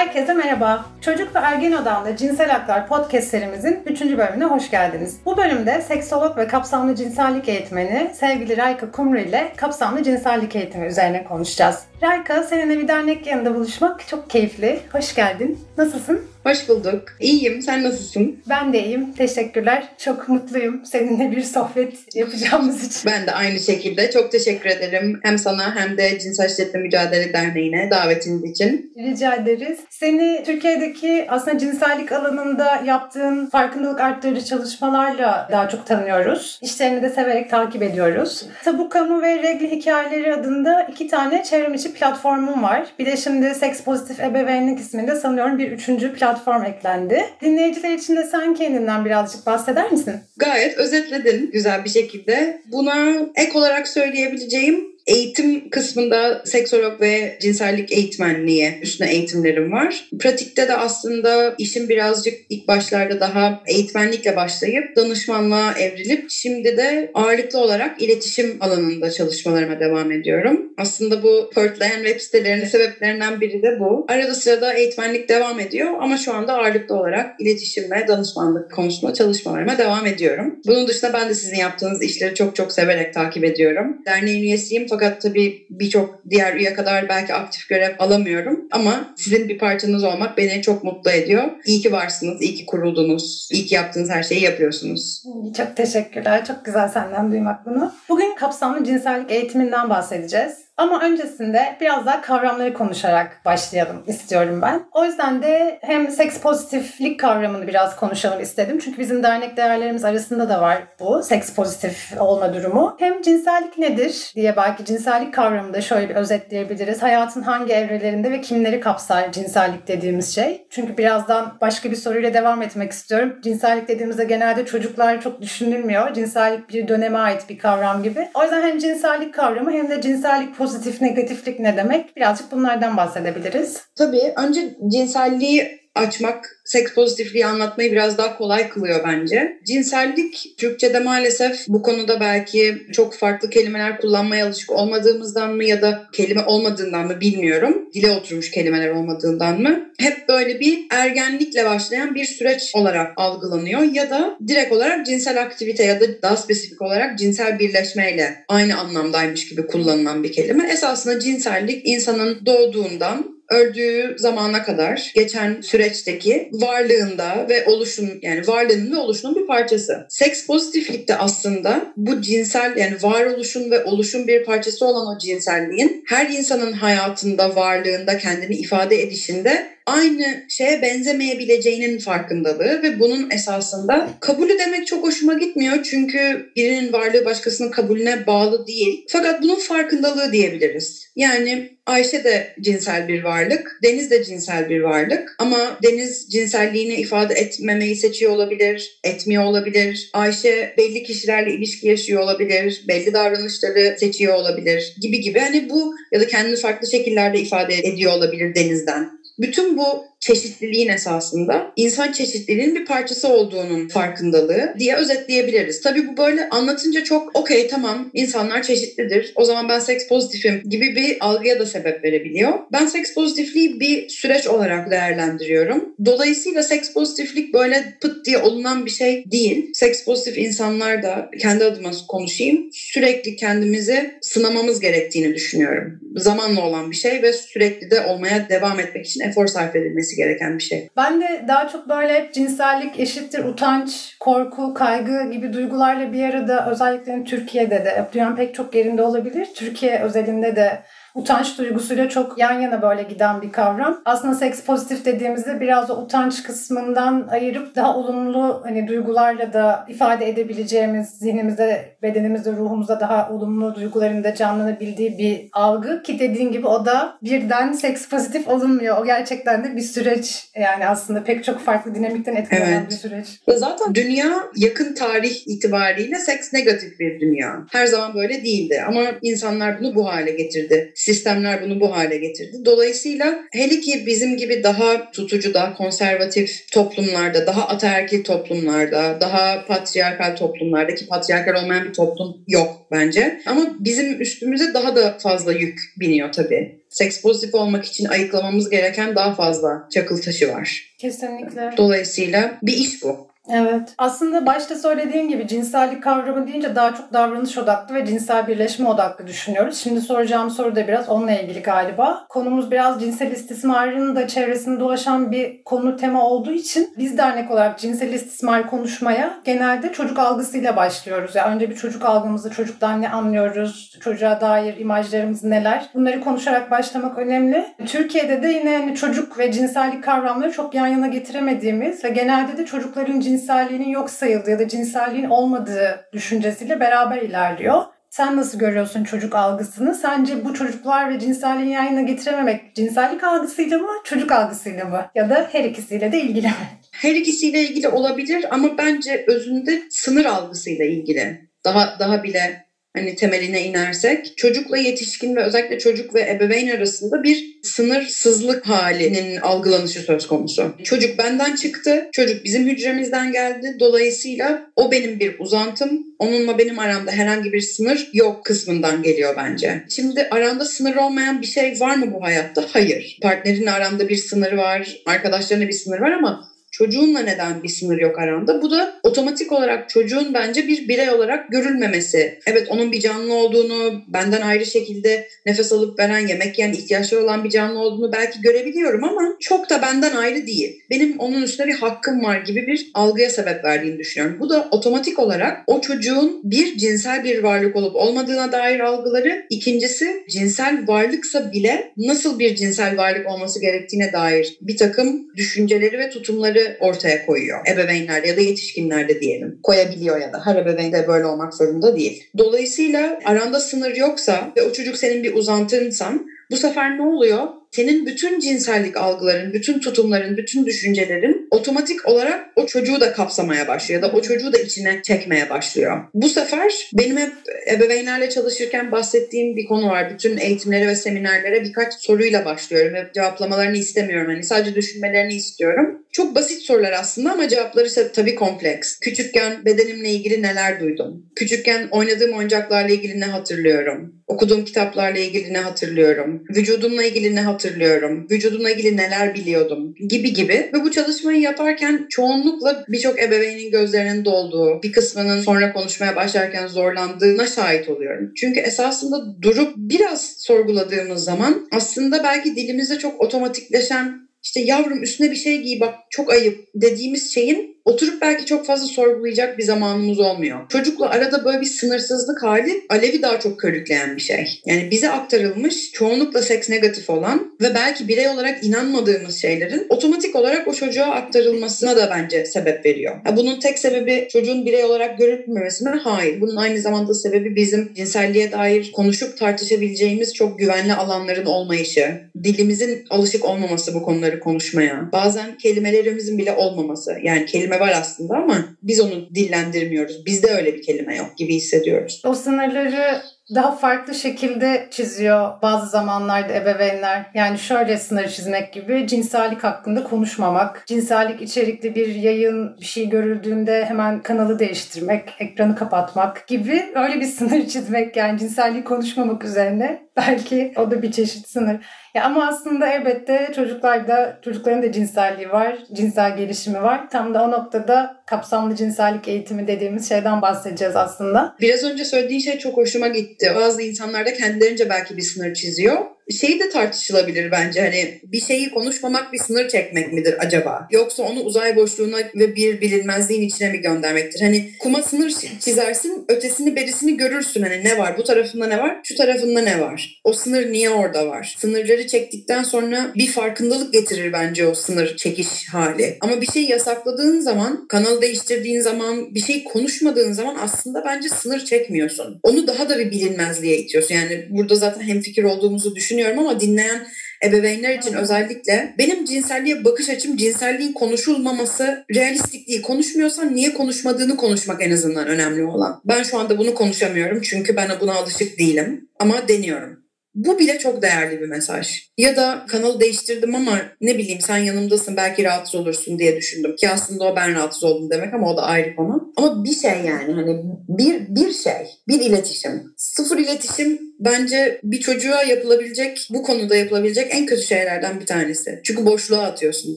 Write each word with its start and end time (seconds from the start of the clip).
Herkese 0.00 0.34
merhaba. 0.34 0.84
Çocuk 1.00 1.34
ve 1.34 1.38
Ergen 1.38 1.72
Odam'da 1.72 2.16
Cinsel 2.16 2.50
Haklar 2.50 2.88
podcast 2.88 3.28
serimizin 3.28 3.82
3. 3.86 4.00
bölümüne 4.00 4.44
hoş 4.44 4.70
geldiniz. 4.70 5.20
Bu 5.24 5.36
bölümde 5.36 5.82
seksolog 5.82 6.36
ve 6.38 6.48
kapsamlı 6.48 6.94
cinsellik 6.94 7.48
eğitmeni 7.48 8.10
sevgili 8.14 8.56
Rayka 8.56 8.90
Kumru 8.90 9.18
ile 9.18 9.52
kapsamlı 9.56 10.02
cinsellik 10.02 10.56
eğitimi 10.56 10.86
üzerine 10.86 11.24
konuşacağız. 11.24 11.82
Rayka, 12.02 12.42
seninle 12.42 12.78
bir 12.78 12.88
dernek 12.88 13.26
yanında 13.26 13.54
buluşmak 13.54 14.08
çok 14.08 14.30
keyifli. 14.30 14.80
Hoş 14.92 15.14
geldin. 15.14 15.58
Nasılsın? 15.78 16.29
Hoş 16.50 16.68
bulduk. 16.68 17.02
İyiyim. 17.20 17.62
Sen 17.62 17.84
nasılsın? 17.84 18.42
Ben 18.48 18.72
de 18.72 18.84
iyiyim. 18.84 19.12
Teşekkürler. 19.12 19.88
Çok 19.98 20.28
mutluyum 20.28 20.80
seninle 20.84 21.30
bir 21.30 21.42
sohbet 21.42 22.16
yapacağımız 22.16 22.86
için. 22.86 23.12
Ben 23.12 23.26
de 23.26 23.32
aynı 23.32 23.60
şekilde. 23.60 24.10
Çok 24.10 24.32
teşekkür 24.32 24.70
ederim. 24.70 25.20
Hem 25.22 25.38
sana 25.38 25.76
hem 25.76 25.98
de 25.98 26.18
Cinsel 26.18 26.48
Şiddetle 26.48 26.78
Mücadele 26.78 27.32
Derneği'ne 27.32 27.90
davetiniz 27.90 28.44
için. 28.44 28.92
Rica 28.98 29.34
ederiz. 29.34 29.78
Seni 29.90 30.42
Türkiye'deki 30.46 31.26
aslında 31.28 31.58
cinsellik 31.58 32.12
alanında 32.12 32.82
yaptığın 32.86 33.46
farkındalık 33.46 34.00
arttırıcı 34.00 34.44
çalışmalarla 34.44 35.48
daha 35.52 35.68
çok 35.68 35.86
tanıyoruz. 35.86 36.60
İşlerini 36.62 37.02
de 37.02 37.10
severek 37.10 37.50
takip 37.50 37.82
ediyoruz. 37.82 38.46
Tabu 38.64 38.88
Kamu 38.88 39.22
ve 39.22 39.42
Regli 39.42 39.70
Hikayeleri 39.70 40.34
adında 40.34 40.82
iki 40.82 41.08
tane 41.08 41.44
çevrim 41.44 41.74
içi 41.74 41.94
platformum 41.94 42.62
var. 42.62 42.86
Bir 42.98 43.06
de 43.06 43.16
şimdi 43.16 43.54
Seks 43.54 43.80
Pozitif 43.80 44.20
Ebeveynlik 44.20 44.80
isminde 44.80 45.16
sanıyorum 45.16 45.58
bir 45.58 45.72
üçüncü 45.72 46.12
platform 46.12 46.39
eklendi. 46.64 47.24
Dinleyiciler 47.40 47.90
için 47.90 48.16
de 48.16 48.24
sen 48.24 48.54
kendinden 48.54 49.04
birazcık 49.04 49.46
bahseder 49.46 49.92
misin? 49.92 50.14
Gayet 50.36 50.78
özetledin 50.78 51.50
güzel 51.52 51.84
bir 51.84 51.90
şekilde. 51.90 52.62
Buna 52.72 53.12
ek 53.36 53.52
olarak 53.54 53.88
söyleyebileceğim 53.88 54.89
Eğitim 55.10 55.70
kısmında 55.70 56.42
seksolog 56.44 57.00
ve 57.00 57.38
cinsellik 57.40 57.92
eğitmenliği 57.92 58.78
üstüne 58.82 59.12
eğitimlerim 59.12 59.72
var. 59.72 60.08
Pratikte 60.18 60.68
de 60.68 60.76
aslında 60.76 61.54
işim 61.58 61.88
birazcık 61.88 62.34
ilk 62.48 62.68
başlarda 62.68 63.20
daha 63.20 63.62
eğitmenlikle 63.66 64.36
başlayıp 64.36 64.96
danışmanlığa 64.96 65.72
evrilip 65.78 66.30
şimdi 66.30 66.76
de 66.76 67.10
ağırlıklı 67.14 67.58
olarak 67.58 68.02
iletişim 68.02 68.56
alanında 68.60 69.10
çalışmalarıma 69.10 69.80
devam 69.80 70.12
ediyorum. 70.12 70.72
Aslında 70.78 71.22
bu 71.22 71.50
pörtleyen 71.54 72.04
web 72.04 72.20
sitelerinin 72.20 72.64
sebeplerinden 72.66 73.40
biri 73.40 73.62
de 73.62 73.80
bu. 73.80 74.06
Arada 74.08 74.34
sırada 74.34 74.72
eğitmenlik 74.72 75.28
devam 75.28 75.60
ediyor 75.60 75.94
ama 76.00 76.16
şu 76.16 76.34
anda 76.34 76.54
ağırlıklı 76.54 76.94
olarak 76.94 77.40
iletişim 77.40 77.90
ve 77.90 78.08
danışmanlık 78.08 78.72
konusunda 78.72 79.14
çalışmalarıma 79.14 79.78
devam 79.78 80.06
ediyorum. 80.06 80.60
Bunun 80.66 80.88
dışında 80.88 81.12
ben 81.12 81.28
de 81.28 81.34
sizin 81.34 81.56
yaptığınız 81.56 82.02
işleri 82.02 82.34
çok 82.34 82.56
çok 82.56 82.72
severek 82.72 83.14
takip 83.14 83.44
ediyorum. 83.44 83.96
Derneğin 84.06 84.42
üyesiyim 84.42 84.86
fakat 84.90 84.99
tabii 85.20 85.66
birçok 85.70 86.22
diğer 86.30 86.54
üye 86.56 86.74
kadar 86.74 87.08
belki 87.08 87.34
aktif 87.34 87.68
görev 87.68 87.94
alamıyorum. 87.98 88.60
Ama 88.70 89.14
sizin 89.16 89.48
bir 89.48 89.58
parçanız 89.58 90.04
olmak 90.04 90.38
beni 90.38 90.62
çok 90.62 90.84
mutlu 90.84 91.10
ediyor. 91.10 91.44
İyi 91.66 91.80
ki 91.80 91.92
varsınız, 91.92 92.42
iyi 92.42 92.54
ki 92.54 92.66
kuruldunuz, 92.66 93.48
iyi 93.52 93.66
ki 93.66 93.74
yaptığınız 93.74 94.10
her 94.10 94.22
şeyi 94.22 94.42
yapıyorsunuz. 94.42 95.22
Çok 95.56 95.76
teşekkürler. 95.76 96.44
Çok 96.44 96.64
güzel 96.64 96.88
senden 96.88 97.32
duymak 97.32 97.66
bunu. 97.66 97.92
Bugün 98.08 98.34
kapsamlı 98.36 98.84
cinsellik 98.84 99.30
eğitiminden 99.30 99.90
bahsedeceğiz. 99.90 100.69
Ama 100.76 101.00
öncesinde 101.00 101.76
biraz 101.80 102.06
daha 102.06 102.20
kavramları 102.20 102.74
konuşarak 102.74 103.40
başlayalım 103.44 104.04
istiyorum 104.06 104.62
ben. 104.62 104.82
O 104.92 105.04
yüzden 105.04 105.42
de 105.42 105.78
hem 105.82 106.10
seks 106.10 106.40
pozitiflik 106.40 107.20
kavramını 107.20 107.66
biraz 107.66 107.96
konuşalım 107.96 108.40
istedim. 108.40 108.78
Çünkü 108.84 108.98
bizim 108.98 109.22
dernek 109.22 109.56
değerlerimiz 109.56 110.04
arasında 110.04 110.48
da 110.48 110.60
var 110.60 110.82
bu 111.00 111.22
seks 111.22 111.54
pozitif 111.54 112.12
olma 112.18 112.54
durumu. 112.54 112.96
Hem 112.98 113.22
cinsellik 113.22 113.78
nedir 113.78 114.32
diye 114.34 114.56
belki 114.56 114.84
cinsellik 114.84 115.34
kavramını 115.34 115.74
da 115.74 115.80
şöyle 115.80 116.08
bir 116.08 116.14
özetleyebiliriz. 116.14 117.02
Hayatın 117.02 117.42
hangi 117.42 117.72
evrelerinde 117.72 118.30
ve 118.30 118.40
kimleri 118.40 118.80
kapsar 118.80 119.32
cinsellik 119.32 119.88
dediğimiz 119.88 120.34
şey. 120.34 120.66
Çünkü 120.70 120.96
birazdan 120.98 121.56
başka 121.60 121.90
bir 121.90 121.96
soruyla 121.96 122.34
devam 122.34 122.62
etmek 122.62 122.92
istiyorum. 122.92 123.38
Cinsellik 123.42 123.88
dediğimizde 123.88 124.24
genelde 124.24 124.66
çocuklar 124.66 125.20
çok 125.20 125.42
düşünülmüyor. 125.42 126.14
Cinsellik 126.14 126.68
bir 126.68 126.88
döneme 126.88 127.18
ait 127.18 127.48
bir 127.48 127.58
kavram 127.58 128.02
gibi. 128.02 128.28
O 128.34 128.42
yüzden 128.42 128.62
hem 128.62 128.78
cinsellik 128.78 129.34
kavramı 129.34 129.72
hem 129.72 129.90
de 129.90 130.00
cinsellik 130.00 130.56
pozitif 130.56 130.69
pozitif, 130.70 131.00
negatiflik 131.00 131.60
ne 131.60 131.76
demek? 131.76 132.16
Birazcık 132.16 132.52
bunlardan 132.52 132.96
bahsedebiliriz. 132.96 133.82
Tabii. 133.96 134.32
Önce 134.36 134.76
cinselliği 134.92 135.80
açmak 135.94 136.60
seks 136.64 136.94
pozitifliği 136.94 137.46
anlatmayı 137.46 137.92
biraz 137.92 138.18
daha 138.18 138.38
kolay 138.38 138.68
kılıyor 138.68 139.00
bence. 139.08 139.58
Cinsellik 139.66 140.54
Türkçe'de 140.58 141.00
maalesef 141.00 141.68
bu 141.68 141.82
konuda 141.82 142.20
belki 142.20 142.82
çok 142.92 143.14
farklı 143.14 143.50
kelimeler 143.50 144.00
kullanmaya 144.00 144.46
alışık 144.46 144.72
olmadığımızdan 144.72 145.54
mı 145.54 145.64
ya 145.64 145.82
da 145.82 146.02
kelime 146.12 146.44
olmadığından 146.44 147.06
mı 147.06 147.20
bilmiyorum. 147.20 147.90
Dile 147.94 148.10
oturmuş 148.10 148.50
kelimeler 148.50 148.90
olmadığından 148.90 149.62
mı? 149.62 149.90
Hep 149.98 150.28
böyle 150.28 150.60
bir 150.60 150.86
ergenlikle 150.90 151.64
başlayan 151.64 152.14
bir 152.14 152.24
süreç 152.24 152.70
olarak 152.74 153.12
algılanıyor 153.16 153.82
ya 153.82 154.10
da 154.10 154.36
direkt 154.48 154.72
olarak 154.72 155.06
cinsel 155.06 155.42
aktivite 155.42 155.84
ya 155.84 156.00
da 156.00 156.22
daha 156.22 156.36
spesifik 156.36 156.82
olarak 156.82 157.18
cinsel 157.18 157.58
birleşmeyle 157.58 158.44
aynı 158.48 158.78
anlamdaymış 158.78 159.48
gibi 159.48 159.66
kullanılan 159.66 160.22
bir 160.22 160.32
kelime. 160.32 160.68
Esasında 160.72 161.20
cinsellik 161.20 161.82
insanın 161.84 162.46
doğduğundan 162.46 163.39
öldüğü 163.50 164.14
zamana 164.18 164.62
kadar 164.62 165.12
geçen 165.14 165.60
süreçteki 165.60 166.48
varlığında 166.52 167.46
ve 167.48 167.64
oluşun 167.66 168.18
yani 168.22 168.46
varlığının 168.46 168.92
ve 168.92 168.96
oluşunun 168.96 169.36
bir 169.36 169.46
parçası. 169.46 170.06
Seks 170.08 170.46
pozitiflikte 170.46 171.16
aslında 171.16 171.92
bu 171.96 172.20
cinsel 172.20 172.76
yani 172.76 172.96
varoluşun 173.02 173.70
ve 173.70 173.84
oluşun 173.84 174.26
bir 174.26 174.44
parçası 174.44 174.86
olan 174.86 175.16
o 175.16 175.18
cinselliğin 175.18 176.04
her 176.06 176.28
insanın 176.30 176.72
hayatında, 176.72 177.56
varlığında, 177.56 178.18
kendini 178.18 178.54
ifade 178.54 179.02
edişinde 179.02 179.66
aynı 179.90 180.44
şeye 180.48 180.82
benzemeyebileceğinin 180.82 181.98
farkındalığı 181.98 182.82
ve 182.82 183.00
bunun 183.00 183.30
esasında 183.30 184.08
kabulü 184.20 184.58
demek 184.58 184.86
çok 184.86 185.06
hoşuma 185.06 185.34
gitmiyor. 185.34 185.82
Çünkü 185.82 186.50
birinin 186.56 186.92
varlığı 186.92 187.24
başkasının 187.24 187.70
kabulüne 187.70 188.26
bağlı 188.26 188.66
değil. 188.66 189.04
Fakat 189.08 189.42
bunun 189.42 189.58
farkındalığı 189.58 190.32
diyebiliriz. 190.32 191.10
Yani 191.16 191.70
Ayşe 191.86 192.24
de 192.24 192.54
cinsel 192.60 193.08
bir 193.08 193.24
varlık, 193.24 193.78
Deniz 193.82 194.10
de 194.10 194.24
cinsel 194.24 194.68
bir 194.68 194.80
varlık 194.80 195.36
ama 195.38 195.78
Deniz 195.82 196.28
cinselliğini 196.32 196.94
ifade 196.94 197.34
etmemeyi 197.34 197.96
seçiyor 197.96 198.32
olabilir, 198.32 199.00
etmiyor 199.04 199.44
olabilir. 199.44 200.10
Ayşe 200.12 200.74
belli 200.78 201.02
kişilerle 201.02 201.54
ilişki 201.54 201.88
yaşıyor 201.88 202.22
olabilir, 202.22 202.84
belli 202.88 203.12
davranışları 203.12 203.96
seçiyor 203.98 204.34
olabilir 204.34 204.96
gibi 205.00 205.20
gibi. 205.20 205.38
Hani 205.38 205.70
bu 205.70 205.94
ya 206.12 206.20
da 206.20 206.26
kendini 206.26 206.56
farklı 206.56 206.90
şekillerde 206.90 207.40
ifade 207.40 207.74
ediyor 207.74 208.12
olabilir 208.12 208.54
Deniz'den. 208.54 209.19
Bütün 209.40 209.78
bu 209.78 210.10
çeşitliliğin 210.20 210.88
esasında 210.88 211.72
insan 211.76 212.12
çeşitliliğinin 212.12 212.74
bir 212.74 212.84
parçası 212.84 213.28
olduğunun 213.28 213.88
farkındalığı 213.88 214.74
diye 214.78 214.96
özetleyebiliriz. 214.96 215.80
Tabii 215.80 216.08
bu 216.08 216.16
böyle 216.16 216.48
anlatınca 216.48 217.04
çok 217.04 217.36
okey 217.36 217.68
tamam 217.68 218.10
insanlar 218.14 218.62
çeşitlidir. 218.62 219.32
O 219.34 219.44
zaman 219.44 219.68
ben 219.68 219.78
seks 219.78 220.08
pozitifim 220.08 220.62
gibi 220.70 220.96
bir 220.96 221.16
algıya 221.20 221.58
da 221.58 221.66
sebep 221.66 222.04
verebiliyor. 222.04 222.52
Ben 222.72 222.86
seks 222.86 223.14
pozitifliği 223.14 223.80
bir 223.80 224.08
süreç 224.08 224.46
olarak 224.46 224.90
değerlendiriyorum. 224.90 225.94
Dolayısıyla 226.04 226.62
seks 226.62 226.92
pozitiflik 226.92 227.54
böyle 227.54 227.84
pıt 228.00 228.26
diye 228.26 228.38
olunan 228.38 228.86
bir 228.86 228.90
şey 228.90 229.24
değil. 229.32 229.70
Seks 229.74 230.04
pozitif 230.04 230.38
insanlar 230.38 231.02
da 231.02 231.30
kendi 231.40 231.64
adıma 231.64 231.90
konuşayım 232.08 232.68
sürekli 232.72 233.36
kendimizi 233.36 234.14
sınamamız 234.20 234.80
gerektiğini 234.80 235.34
düşünüyorum. 235.34 236.00
Zamanla 236.16 236.66
olan 236.66 236.90
bir 236.90 236.96
şey 236.96 237.22
ve 237.22 237.32
sürekli 237.32 237.90
de 237.90 238.00
olmaya 238.00 238.48
devam 238.48 238.80
etmek 238.80 239.06
için 239.06 239.29
efor 239.30 239.46
sarf 239.46 239.76
edilmesi 239.76 240.16
gereken 240.16 240.58
bir 240.58 240.62
şey. 240.62 240.88
Ben 240.96 241.20
de 241.20 241.44
daha 241.48 241.68
çok 241.68 241.88
böyle 241.88 242.14
hep 242.14 242.34
cinsellik 242.34 243.00
eşittir 243.00 243.44
utanç, 243.44 244.16
korku, 244.20 244.74
kaygı 244.74 245.30
gibi 245.32 245.52
duygularla 245.52 246.12
bir 246.12 246.24
arada 246.24 246.70
özellikle 246.70 247.24
Türkiye'de 247.24 247.84
de 247.84 248.06
duyan 248.14 248.36
pek 248.36 248.54
çok 248.54 248.74
yerinde 248.74 249.02
olabilir. 249.02 249.48
Türkiye 249.54 250.00
özelinde 250.00 250.56
de 250.56 250.82
utanç 251.14 251.58
duygusuyla 251.58 252.08
çok 252.08 252.38
yan 252.38 252.60
yana 252.60 252.82
böyle 252.82 253.02
giden 253.02 253.42
bir 253.42 253.52
kavram. 253.52 254.00
Aslında 254.04 254.34
seks 254.34 254.62
pozitif 254.62 255.04
dediğimizde 255.04 255.60
biraz 255.60 255.90
o 255.90 255.94
utanç 255.94 256.42
kısmından 256.42 257.28
ayırıp 257.30 257.76
daha 257.76 257.96
olumlu 257.96 258.60
hani 258.64 258.88
duygularla 258.88 259.52
da 259.52 259.86
ifade 259.88 260.28
edebileceğimiz 260.28 261.08
zihnimizde, 261.08 261.96
bedenimizde, 262.02 262.52
ruhumuzda 262.52 263.00
daha 263.00 263.30
olumlu 263.30 263.74
duyguların 263.74 264.24
da 264.24 264.34
canlanabildiği 264.34 265.18
bir 265.18 265.48
algı 265.52 266.02
ki 266.02 266.18
dediğin 266.18 266.52
gibi 266.52 266.66
o 266.66 266.86
da 266.86 267.18
birden 267.22 267.72
seks 267.72 268.08
pozitif 268.08 268.48
olunmuyor. 268.48 268.98
O 268.98 269.04
gerçekten 269.04 269.64
de 269.64 269.76
bir 269.76 269.80
süreç 269.80 270.50
yani 270.56 270.86
aslında 270.86 271.24
pek 271.24 271.44
çok 271.44 271.60
farklı 271.60 271.94
dinamikten 271.94 272.36
etkilenen 272.36 272.80
evet. 272.80 272.90
bir 272.90 272.94
süreç. 272.94 273.26
Ve 273.48 273.56
zaten 273.56 273.94
dünya 273.94 274.28
yakın 274.56 274.94
tarih 274.94 275.48
itibariyle 275.48 276.18
seks 276.18 276.52
negatif 276.52 277.00
bir 277.00 277.20
dünya. 277.20 277.66
Her 277.72 277.86
zaman 277.86 278.14
böyle 278.14 278.44
değildi 278.44 278.84
ama 278.88 279.02
insanlar 279.22 279.80
bunu 279.80 279.94
bu 279.94 280.08
hale 280.08 280.30
getirdi 280.30 280.92
sistemler 281.00 281.62
bunu 281.62 281.80
bu 281.80 281.96
hale 281.96 282.16
getirdi. 282.16 282.56
Dolayısıyla 282.64 283.38
hele 283.52 283.80
ki 283.80 284.06
bizim 284.06 284.36
gibi 284.36 284.62
daha 284.62 285.10
tutucu, 285.10 285.54
daha 285.54 285.76
konservatif 285.76 286.66
toplumlarda, 286.72 287.46
daha 287.46 287.68
ataerkil 287.68 288.24
toplumlarda, 288.24 289.18
daha 289.20 289.64
patriarkal 289.66 290.36
toplumlarda 290.36 290.94
ki 290.94 291.06
patriarkal 291.06 291.62
olmayan 291.62 291.88
bir 291.88 291.92
toplum 291.92 292.36
yok 292.48 292.86
bence. 292.90 293.40
Ama 293.46 293.76
bizim 293.78 294.20
üstümüze 294.20 294.74
daha 294.74 294.96
da 294.96 295.18
fazla 295.18 295.52
yük 295.52 295.78
biniyor 296.00 296.32
tabii. 296.32 296.80
Seks 296.88 297.22
pozitif 297.22 297.54
olmak 297.54 297.84
için 297.84 298.04
ayıklamamız 298.04 298.70
gereken 298.70 299.14
daha 299.14 299.34
fazla 299.34 299.88
çakıl 299.94 300.22
taşı 300.22 300.52
var. 300.52 300.94
Kesinlikle. 300.98 301.70
Dolayısıyla 301.76 302.58
bir 302.62 302.72
iş 302.72 303.02
bu. 303.02 303.29
Evet. 303.52 303.94
Aslında 303.98 304.46
başta 304.46 304.74
söylediğim 304.74 305.28
gibi 305.28 305.46
cinsellik 305.48 306.02
kavramı 306.02 306.46
deyince 306.46 306.76
daha 306.76 306.94
çok 306.94 307.12
davranış 307.12 307.58
odaklı 307.58 307.94
ve 307.94 308.06
cinsel 308.06 308.46
birleşme 308.46 308.88
odaklı 308.88 309.26
düşünüyoruz. 309.26 309.76
Şimdi 309.78 310.00
soracağım 310.00 310.50
soru 310.50 310.76
da 310.76 310.88
biraz 310.88 311.08
onunla 311.08 311.32
ilgili 311.32 311.62
galiba. 311.62 312.26
Konumuz 312.28 312.70
biraz 312.70 313.00
cinsel 313.00 313.32
istismarın 313.32 314.16
da 314.16 314.28
çevresinde 314.28 314.80
dolaşan 314.80 315.32
bir 315.32 315.64
konu 315.64 315.96
tema 315.96 316.26
olduğu 316.26 316.52
için 316.52 316.88
biz 316.98 317.18
dernek 317.18 317.50
olarak 317.50 317.78
cinsel 317.78 318.12
istismar 318.12 318.70
konuşmaya 318.70 319.40
genelde 319.44 319.92
çocuk 319.92 320.18
algısıyla 320.18 320.76
başlıyoruz. 320.76 321.34
Yani 321.34 321.54
önce 321.54 321.70
bir 321.70 321.76
çocuk 321.76 322.04
algımızı, 322.04 322.50
çocuktan 322.50 323.02
ne 323.02 323.08
anlıyoruz, 323.08 323.98
çocuğa 324.00 324.40
dair 324.40 324.76
imajlarımız 324.76 325.44
neler? 325.44 325.90
Bunları 325.94 326.20
konuşarak 326.20 326.70
başlamak 326.70 327.18
önemli. 327.18 327.66
Türkiye'de 327.86 328.42
de 328.42 328.48
yine 328.48 328.78
hani 328.78 328.94
çocuk 328.94 329.38
ve 329.38 329.52
cinsellik 329.52 330.04
kavramları 330.04 330.52
çok 330.52 330.74
yan 330.74 330.86
yana 330.86 331.06
getiremediğimiz 331.06 332.04
ve 332.04 332.08
genelde 332.08 332.56
de 332.56 332.66
çocukların 332.66 333.20
cinselliğinin 333.40 333.88
yok 333.88 334.10
sayıldığı 334.10 334.50
ya 334.50 334.58
da 334.58 334.68
cinselliğin 334.68 335.24
olmadığı 335.24 336.08
düşüncesiyle 336.12 336.80
beraber 336.80 337.22
ilerliyor. 337.22 337.82
Sen 338.10 338.36
nasıl 338.36 338.58
görüyorsun 338.58 339.04
çocuk 339.04 339.34
algısını? 339.34 339.94
Sence 339.94 340.44
bu 340.44 340.54
çocuklar 340.54 341.14
ve 341.14 341.18
cinselliği 341.18 341.70
yan 341.70 341.84
yana 341.84 342.02
getirememek 342.02 342.74
cinsellik 342.74 343.24
algısıyla 343.24 343.78
mı, 343.78 343.92
çocuk 344.04 344.32
algısıyla 344.32 344.84
mı? 344.84 345.06
Ya 345.14 345.30
da 345.30 345.48
her 345.52 345.64
ikisiyle 345.64 346.12
de 346.12 346.20
ilgili 346.20 346.46
mi? 346.46 346.52
Her 346.92 347.14
ikisiyle 347.14 347.60
ilgili 347.60 347.88
olabilir 347.88 348.44
ama 348.50 348.78
bence 348.78 349.24
özünde 349.28 349.82
sınır 349.90 350.24
algısıyla 350.24 350.84
ilgili. 350.84 351.50
Daha 351.64 351.98
daha 351.98 352.22
bile 352.22 352.66
hani 352.96 353.16
temeline 353.16 353.64
inersek 353.64 354.36
çocukla 354.36 354.76
yetişkin 354.76 355.36
ve 355.36 355.42
özellikle 355.42 355.78
çocuk 355.78 356.14
ve 356.14 356.20
ebeveyn 356.30 356.68
arasında 356.68 357.22
bir 357.22 357.60
sınırsızlık 357.62 358.68
halinin 358.68 359.36
algılanışı 359.36 360.00
söz 360.00 360.26
konusu. 360.26 360.74
Çocuk 360.84 361.18
benden 361.18 361.56
çıktı, 361.56 362.08
çocuk 362.12 362.44
bizim 362.44 362.66
hücremizden 362.66 363.32
geldi. 363.32 363.76
Dolayısıyla 363.80 364.70
o 364.76 364.90
benim 364.90 365.20
bir 365.20 365.38
uzantım, 365.38 366.06
onunla 366.18 366.58
benim 366.58 366.78
aramda 366.78 367.10
herhangi 367.10 367.52
bir 367.52 367.60
sınır 367.60 368.08
yok 368.12 368.44
kısmından 368.44 369.02
geliyor 369.02 369.34
bence. 369.36 369.84
Şimdi 369.90 370.28
aranda 370.30 370.64
sınır 370.64 370.96
olmayan 370.96 371.40
bir 371.40 371.46
şey 371.46 371.80
var 371.80 371.96
mı 371.96 372.14
bu 372.14 372.22
hayatta? 372.22 372.64
Hayır. 372.72 373.18
Partnerinle 373.22 373.70
aranda 373.70 374.08
bir 374.08 374.16
sınır 374.16 374.52
var, 374.52 374.96
arkadaşlarına 375.06 375.68
bir 375.68 375.72
sınır 375.72 376.00
var 376.00 376.12
ama 376.12 376.49
çocuğunla 376.80 377.20
neden 377.20 377.62
bir 377.62 377.68
sınır 377.68 377.98
yok 377.98 378.18
aranda? 378.18 378.62
Bu 378.62 378.70
da 378.70 379.00
otomatik 379.02 379.52
olarak 379.52 379.88
çocuğun 379.88 380.34
bence 380.34 380.68
bir 380.68 380.88
birey 380.88 381.10
olarak 381.10 381.48
görülmemesi. 381.50 382.38
Evet 382.46 382.66
onun 382.70 382.92
bir 382.92 383.00
canlı 383.00 383.34
olduğunu, 383.34 384.02
benden 384.08 384.40
ayrı 384.40 384.66
şekilde 384.66 385.28
nefes 385.46 385.72
alıp 385.72 385.98
veren, 385.98 386.26
yemek 386.26 386.58
yiyen, 386.58 386.72
ihtiyaçları 386.72 387.24
olan 387.24 387.44
bir 387.44 387.50
canlı 387.50 387.78
olduğunu 387.78 388.12
belki 388.12 388.40
görebiliyorum 388.40 389.04
ama 389.04 389.36
çok 389.40 389.70
da 389.70 389.82
benden 389.82 390.16
ayrı 390.16 390.46
değil. 390.46 390.82
Benim 390.90 391.18
onun 391.18 391.42
üstüne 391.42 391.66
bir 391.66 391.74
hakkım 391.74 392.24
var 392.24 392.40
gibi 392.40 392.66
bir 392.66 392.90
algıya 392.94 393.30
sebep 393.30 393.64
verdiğini 393.64 393.98
düşünüyorum. 393.98 394.36
Bu 394.40 394.50
da 394.50 394.68
otomatik 394.70 395.18
olarak 395.18 395.58
o 395.66 395.80
çocuğun 395.80 396.40
bir 396.44 396.76
cinsel 396.76 397.24
bir 397.24 397.42
varlık 397.42 397.76
olup 397.76 397.96
olmadığına 397.96 398.52
dair 398.52 398.80
algıları, 398.80 399.46
ikincisi 399.50 400.24
cinsel 400.30 400.84
varlıksa 400.86 401.52
bile 401.52 401.92
nasıl 401.96 402.38
bir 402.38 402.54
cinsel 402.54 402.96
varlık 402.96 403.26
olması 403.30 403.60
gerektiğine 403.60 404.12
dair 404.12 404.58
bir 404.60 404.76
takım 404.76 405.36
düşünceleri 405.36 405.98
ve 405.98 406.10
tutumları 406.10 406.69
ortaya 406.80 407.26
koyuyor. 407.26 407.66
Ebeveynler 407.66 408.24
ya 408.24 408.36
da 408.36 408.40
yetişkinler 408.40 409.08
de 409.08 409.20
diyelim. 409.20 409.58
Koyabiliyor 409.62 410.20
ya 410.20 410.32
da 410.32 410.46
her 410.46 410.56
ebeveyn 410.56 410.92
de 410.92 411.08
böyle 411.08 411.26
olmak 411.26 411.54
zorunda 411.54 411.96
değil. 411.96 412.24
Dolayısıyla 412.38 413.18
aranda 413.24 413.60
sınır 413.60 413.96
yoksa 413.96 414.52
ve 414.56 414.62
o 414.62 414.72
çocuk 414.72 414.96
senin 414.96 415.22
bir 415.22 415.34
uzantınsan 415.34 416.26
bu 416.50 416.56
sefer 416.56 416.98
ne 416.98 417.02
oluyor? 417.02 417.59
Senin 417.70 418.06
bütün 418.06 418.40
cinsellik 418.40 418.96
algıların, 418.96 419.52
bütün 419.52 419.80
tutumların, 419.80 420.36
bütün 420.36 420.66
düşüncelerin 420.66 421.48
otomatik 421.50 422.08
olarak 422.08 422.46
o 422.56 422.66
çocuğu 422.66 423.00
da 423.00 423.12
kapsamaya 423.12 423.68
başlıyor 423.68 424.02
ya 424.02 424.08
da 424.08 424.12
o 424.12 424.22
çocuğu 424.22 424.52
da 424.52 424.58
içine 424.58 425.00
çekmeye 425.02 425.50
başlıyor. 425.50 426.04
Bu 426.14 426.28
sefer 426.28 426.90
benim 426.92 427.16
hep 427.16 427.32
ebeveynlerle 427.72 428.30
çalışırken 428.30 428.92
bahsettiğim 428.92 429.56
bir 429.56 429.66
konu 429.66 429.88
var. 429.88 430.10
Bütün 430.14 430.36
eğitimlere 430.36 430.86
ve 430.86 430.96
seminerlere 430.96 431.64
birkaç 431.64 431.94
soruyla 431.94 432.44
başlıyorum 432.44 432.94
ve 432.94 433.06
cevaplamalarını 433.14 433.76
istemiyorum. 433.76 434.32
Hani 434.32 434.42
sadece 434.42 434.74
düşünmelerini 434.74 435.34
istiyorum. 435.34 436.06
Çok 436.12 436.34
basit 436.34 436.62
sorular 436.62 436.92
aslında 436.92 437.32
ama 437.32 437.48
cevapları 437.48 437.86
ise 437.86 438.12
tabii 438.12 438.34
kompleks. 438.34 438.98
Küçükken 438.98 439.64
bedenimle 439.64 440.10
ilgili 440.10 440.42
neler 440.42 440.80
duydum? 440.80 441.26
Küçükken 441.36 441.88
oynadığım 441.90 442.32
oyuncaklarla 442.32 442.94
ilgili 442.94 443.20
ne 443.20 443.24
hatırlıyorum? 443.24 444.19
Okuduğum 444.30 444.64
kitaplarla 444.64 445.18
ilgili 445.18 445.52
ne 445.52 445.58
hatırlıyorum? 445.58 446.44
Vücudumla 446.56 447.04
ilgili 447.04 447.34
ne 447.34 447.40
hatırlıyorum? 447.40 448.26
Vücudumla 448.30 448.70
ilgili 448.70 448.96
neler 448.96 449.34
biliyordum? 449.34 449.94
Gibi 450.08 450.32
gibi. 450.32 450.70
Ve 450.74 450.82
bu 450.84 450.90
çalışmayı 450.90 451.40
yaparken 451.40 452.06
çoğunlukla 452.10 452.84
birçok 452.88 453.22
ebeveynin 453.22 453.70
gözlerinin 453.70 454.24
dolduğu, 454.24 454.82
bir 454.82 454.92
kısmının 454.92 455.42
sonra 455.42 455.72
konuşmaya 455.72 456.16
başlarken 456.16 456.66
zorlandığına 456.66 457.46
şahit 457.46 457.88
oluyorum. 457.88 458.32
Çünkü 458.36 458.60
esasında 458.60 459.42
durup 459.42 459.72
biraz 459.76 460.34
sorguladığımız 460.38 461.24
zaman 461.24 461.68
aslında 461.72 462.24
belki 462.24 462.56
dilimizde 462.56 462.98
çok 462.98 463.20
otomatikleşen 463.20 464.30
işte 464.42 464.60
yavrum 464.60 465.02
üstüne 465.02 465.30
bir 465.30 465.36
şey 465.36 465.62
giy 465.62 465.80
bak 465.80 465.94
çok 466.10 466.32
ayıp 466.32 466.68
dediğimiz 466.74 467.34
şeyin 467.34 467.79
oturup 467.90 468.22
belki 468.22 468.46
çok 468.46 468.66
fazla 468.66 468.86
sorgulayacak 468.86 469.58
bir 469.58 469.62
zamanımız 469.62 470.18
olmuyor. 470.18 470.60
Çocukla 470.68 471.10
arada 471.10 471.44
böyle 471.44 471.60
bir 471.60 471.66
sınırsızlık 471.66 472.42
hali 472.42 472.82
alevi 472.88 473.22
daha 473.22 473.40
çok 473.40 473.60
körükleyen 473.60 474.16
bir 474.16 474.20
şey. 474.20 474.60
Yani 474.66 474.90
bize 474.90 475.10
aktarılmış 475.10 475.92
çoğunlukla 475.92 476.42
seks 476.42 476.70
negatif 476.70 477.10
olan 477.10 477.56
ve 477.60 477.74
belki 477.74 478.08
birey 478.08 478.28
olarak 478.28 478.64
inanmadığımız 478.64 479.42
şeylerin 479.42 479.86
otomatik 479.88 480.36
olarak 480.36 480.68
o 480.68 480.74
çocuğa 480.74 481.06
aktarılmasına 481.06 481.96
da 481.96 482.10
bence 482.10 482.46
sebep 482.46 482.86
veriyor. 482.86 483.16
Ya 483.26 483.36
bunun 483.36 483.60
tek 483.60 483.78
sebebi 483.78 484.28
çocuğun 484.32 484.66
birey 484.66 484.84
olarak 484.84 485.18
görülmemesi 485.18 485.84
mi? 485.84 486.00
Hayır. 486.04 486.40
Bunun 486.40 486.56
aynı 486.56 486.80
zamanda 486.80 487.14
sebebi 487.14 487.56
bizim 487.56 487.94
cinselliğe 487.94 488.52
dair 488.52 488.92
konuşup 488.92 489.38
tartışabileceğimiz 489.38 490.34
çok 490.34 490.58
güvenli 490.58 490.94
alanların 490.94 491.46
olmayışı, 491.46 492.20
dilimizin 492.44 493.04
alışık 493.10 493.44
olmaması 493.44 493.94
bu 493.94 494.02
konuları 494.02 494.40
konuşmaya, 494.40 495.08
bazen 495.12 495.58
kelimelerimizin 495.58 496.38
bile 496.38 496.52
olmaması. 496.52 497.16
Yani 497.22 497.46
kelime 497.46 497.79
var 497.80 497.92
aslında 498.00 498.34
ama 498.34 498.56
biz 498.82 499.00
onu 499.00 499.34
dillendirmiyoruz. 499.34 500.26
Bizde 500.26 500.50
öyle 500.50 500.74
bir 500.74 500.82
kelime 500.82 501.16
yok 501.16 501.36
gibi 501.36 501.54
hissediyoruz. 501.54 502.22
O 502.24 502.34
sınırları 502.34 503.22
daha 503.54 503.76
farklı 503.76 504.14
şekilde 504.14 504.88
çiziyor 504.90 505.62
bazı 505.62 505.86
zamanlarda 505.86 506.54
ebeveynler. 506.54 507.26
Yani 507.34 507.58
şöyle 507.58 507.96
sınır 507.96 508.28
çizmek 508.28 508.72
gibi 508.72 509.06
cinsellik 509.06 509.64
hakkında 509.64 510.04
konuşmamak, 510.04 510.84
cinsellik 510.86 511.42
içerikli 511.42 511.94
bir 511.94 512.14
yayın 512.14 512.76
bir 512.80 512.86
şey 512.86 513.08
görüldüğünde 513.08 513.84
hemen 513.84 514.22
kanalı 514.22 514.58
değiştirmek, 514.58 515.28
ekranı 515.38 515.76
kapatmak 515.76 516.46
gibi 516.46 516.84
öyle 516.94 517.20
bir 517.20 517.26
sınır 517.26 517.66
çizmek 517.68 518.16
yani 518.16 518.38
cinselliği 518.38 518.84
konuşmamak 518.84 519.44
üzerine 519.44 520.02
belki 520.16 520.72
o 520.76 520.90
da 520.90 521.02
bir 521.02 521.12
çeşit 521.12 521.48
sınır. 521.48 521.76
Ya 522.14 522.24
ama 522.24 522.48
aslında 522.48 522.92
elbette 522.92 523.52
çocuklarda 523.54 524.38
çocukların 524.44 524.82
da 524.82 524.92
cinselliği 524.92 525.50
var, 525.50 525.78
cinsel 525.92 526.36
gelişimi 526.36 526.82
var. 526.82 527.10
Tam 527.10 527.34
da 527.34 527.44
o 527.44 527.50
noktada 527.50 528.22
kapsamlı 528.26 528.76
cinsellik 528.76 529.28
eğitimi 529.28 529.66
dediğimiz 529.66 530.08
şeyden 530.08 530.42
bahsedeceğiz 530.42 530.96
aslında. 530.96 531.56
Biraz 531.60 531.84
önce 531.84 532.04
söylediğin 532.04 532.40
şey 532.40 532.58
çok 532.58 532.76
hoşuma 532.76 533.08
gitti. 533.08 533.52
Bazı 533.56 533.82
insanlar 533.82 534.26
da 534.26 534.34
kendilerince 534.34 534.88
belki 534.88 535.16
bir 535.16 535.22
sınır 535.22 535.54
çiziyor 535.54 535.98
şey 536.32 536.60
de 536.60 536.68
tartışılabilir 536.68 537.50
bence 537.50 537.80
hani 537.80 538.20
bir 538.24 538.40
şeyi 538.40 538.70
konuşmamak 538.70 539.32
bir 539.32 539.38
sınır 539.38 539.68
çekmek 539.68 540.12
midir 540.12 540.34
acaba? 540.38 540.88
Yoksa 540.90 541.22
onu 541.22 541.40
uzay 541.40 541.76
boşluğuna 541.76 542.18
ve 542.34 542.56
bir 542.56 542.80
bilinmezliğin 542.80 543.42
içine 543.42 543.70
mi 543.70 543.78
göndermektir? 543.78 544.40
Hani 544.40 544.70
kuma 544.78 545.02
sınır 545.02 545.32
çizersin 545.60 546.24
ötesini 546.28 546.76
berisini 546.76 547.16
görürsün 547.16 547.62
hani 547.62 547.84
ne 547.84 547.98
var 547.98 548.18
bu 548.18 548.24
tarafında 548.24 548.66
ne 548.66 548.78
var 548.78 548.96
şu 549.04 549.16
tarafında 549.16 549.60
ne 549.60 549.80
var? 549.80 550.20
O 550.24 550.32
sınır 550.32 550.72
niye 550.72 550.90
orada 550.90 551.26
var? 551.26 551.56
Sınırları 551.58 552.06
çektikten 552.06 552.62
sonra 552.62 553.12
bir 553.14 553.26
farkındalık 553.26 553.92
getirir 553.92 554.32
bence 554.32 554.66
o 554.66 554.74
sınır 554.74 555.16
çekiş 555.16 555.68
hali. 555.72 556.16
Ama 556.20 556.40
bir 556.40 556.46
şey 556.46 556.64
yasakladığın 556.64 557.40
zaman 557.40 557.86
kanal 557.88 558.22
değiştirdiğin 558.22 558.80
zaman 558.80 559.34
bir 559.34 559.40
şey 559.40 559.64
konuşmadığın 559.64 560.32
zaman 560.32 560.56
aslında 560.60 561.04
bence 561.04 561.28
sınır 561.28 561.64
çekmiyorsun. 561.64 562.40
Onu 562.42 562.66
daha 562.66 562.88
da 562.88 562.98
bir 562.98 563.10
bilinmezliğe 563.10 563.78
itiyorsun. 563.78 564.14
Yani 564.14 564.46
burada 564.50 564.74
zaten 564.74 565.00
hemfikir 565.00 565.44
olduğumuzu 565.44 565.94
düşünüyorum 565.94 566.19
düşünüyorum 566.20 566.48
ama 566.48 566.60
dinleyen 566.60 567.06
ebeveynler 567.44 567.98
için 567.98 568.14
özellikle 568.14 568.94
benim 568.98 569.24
cinselliğe 569.24 569.84
bakış 569.84 570.08
açım 570.08 570.36
cinselliğin 570.36 570.92
konuşulmaması 570.92 572.04
realistik 572.14 572.68
değil. 572.68 572.82
Konuşmuyorsan 572.82 573.54
niye 573.54 573.74
konuşmadığını 573.74 574.36
konuşmak 574.36 574.82
en 574.82 574.90
azından 574.90 575.26
önemli 575.26 575.64
olan. 575.64 576.00
Ben 576.04 576.22
şu 576.22 576.38
anda 576.38 576.58
bunu 576.58 576.74
konuşamıyorum 576.74 577.40
çünkü 577.42 577.76
ben 577.76 577.90
buna 578.00 578.14
alışık 578.14 578.58
değilim 578.58 579.08
ama 579.18 579.48
deniyorum. 579.48 580.00
Bu 580.34 580.58
bile 580.58 580.78
çok 580.78 581.02
değerli 581.02 581.40
bir 581.40 581.48
mesaj. 581.48 582.10
Ya 582.18 582.36
da 582.36 582.64
kanalı 582.68 583.00
değiştirdim 583.00 583.54
ama 583.54 583.78
ne 584.00 584.18
bileyim 584.18 584.40
sen 584.40 584.58
yanımdasın 584.58 585.16
belki 585.16 585.44
rahatsız 585.44 585.74
olursun 585.74 586.18
diye 586.18 586.36
düşündüm. 586.36 586.76
Ki 586.76 586.88
aslında 586.90 587.24
o 587.24 587.36
ben 587.36 587.54
rahatsız 587.54 587.84
oldum 587.84 588.10
demek 588.10 588.34
ama 588.34 588.52
o 588.52 588.56
da 588.56 588.62
ayrı 588.62 588.96
konu. 588.96 589.32
Ama 589.36 589.64
bir 589.64 589.74
şey 589.74 589.90
yani 589.90 590.32
hani 590.32 590.62
bir, 590.88 591.26
bir 591.28 591.52
şey, 591.52 591.86
bir 592.08 592.20
iletişim. 592.20 592.92
Sıfır 592.96 593.38
iletişim 593.38 594.09
bence 594.20 594.80
bir 594.84 595.00
çocuğa 595.00 595.42
yapılabilecek, 595.42 596.28
bu 596.30 596.42
konuda 596.42 596.76
yapılabilecek 596.76 597.34
en 597.34 597.46
kötü 597.46 597.62
şeylerden 597.62 598.20
bir 598.20 598.26
tanesi. 598.26 598.80
Çünkü 598.84 599.06
boşluğa 599.06 599.42
atıyorsun 599.42 599.96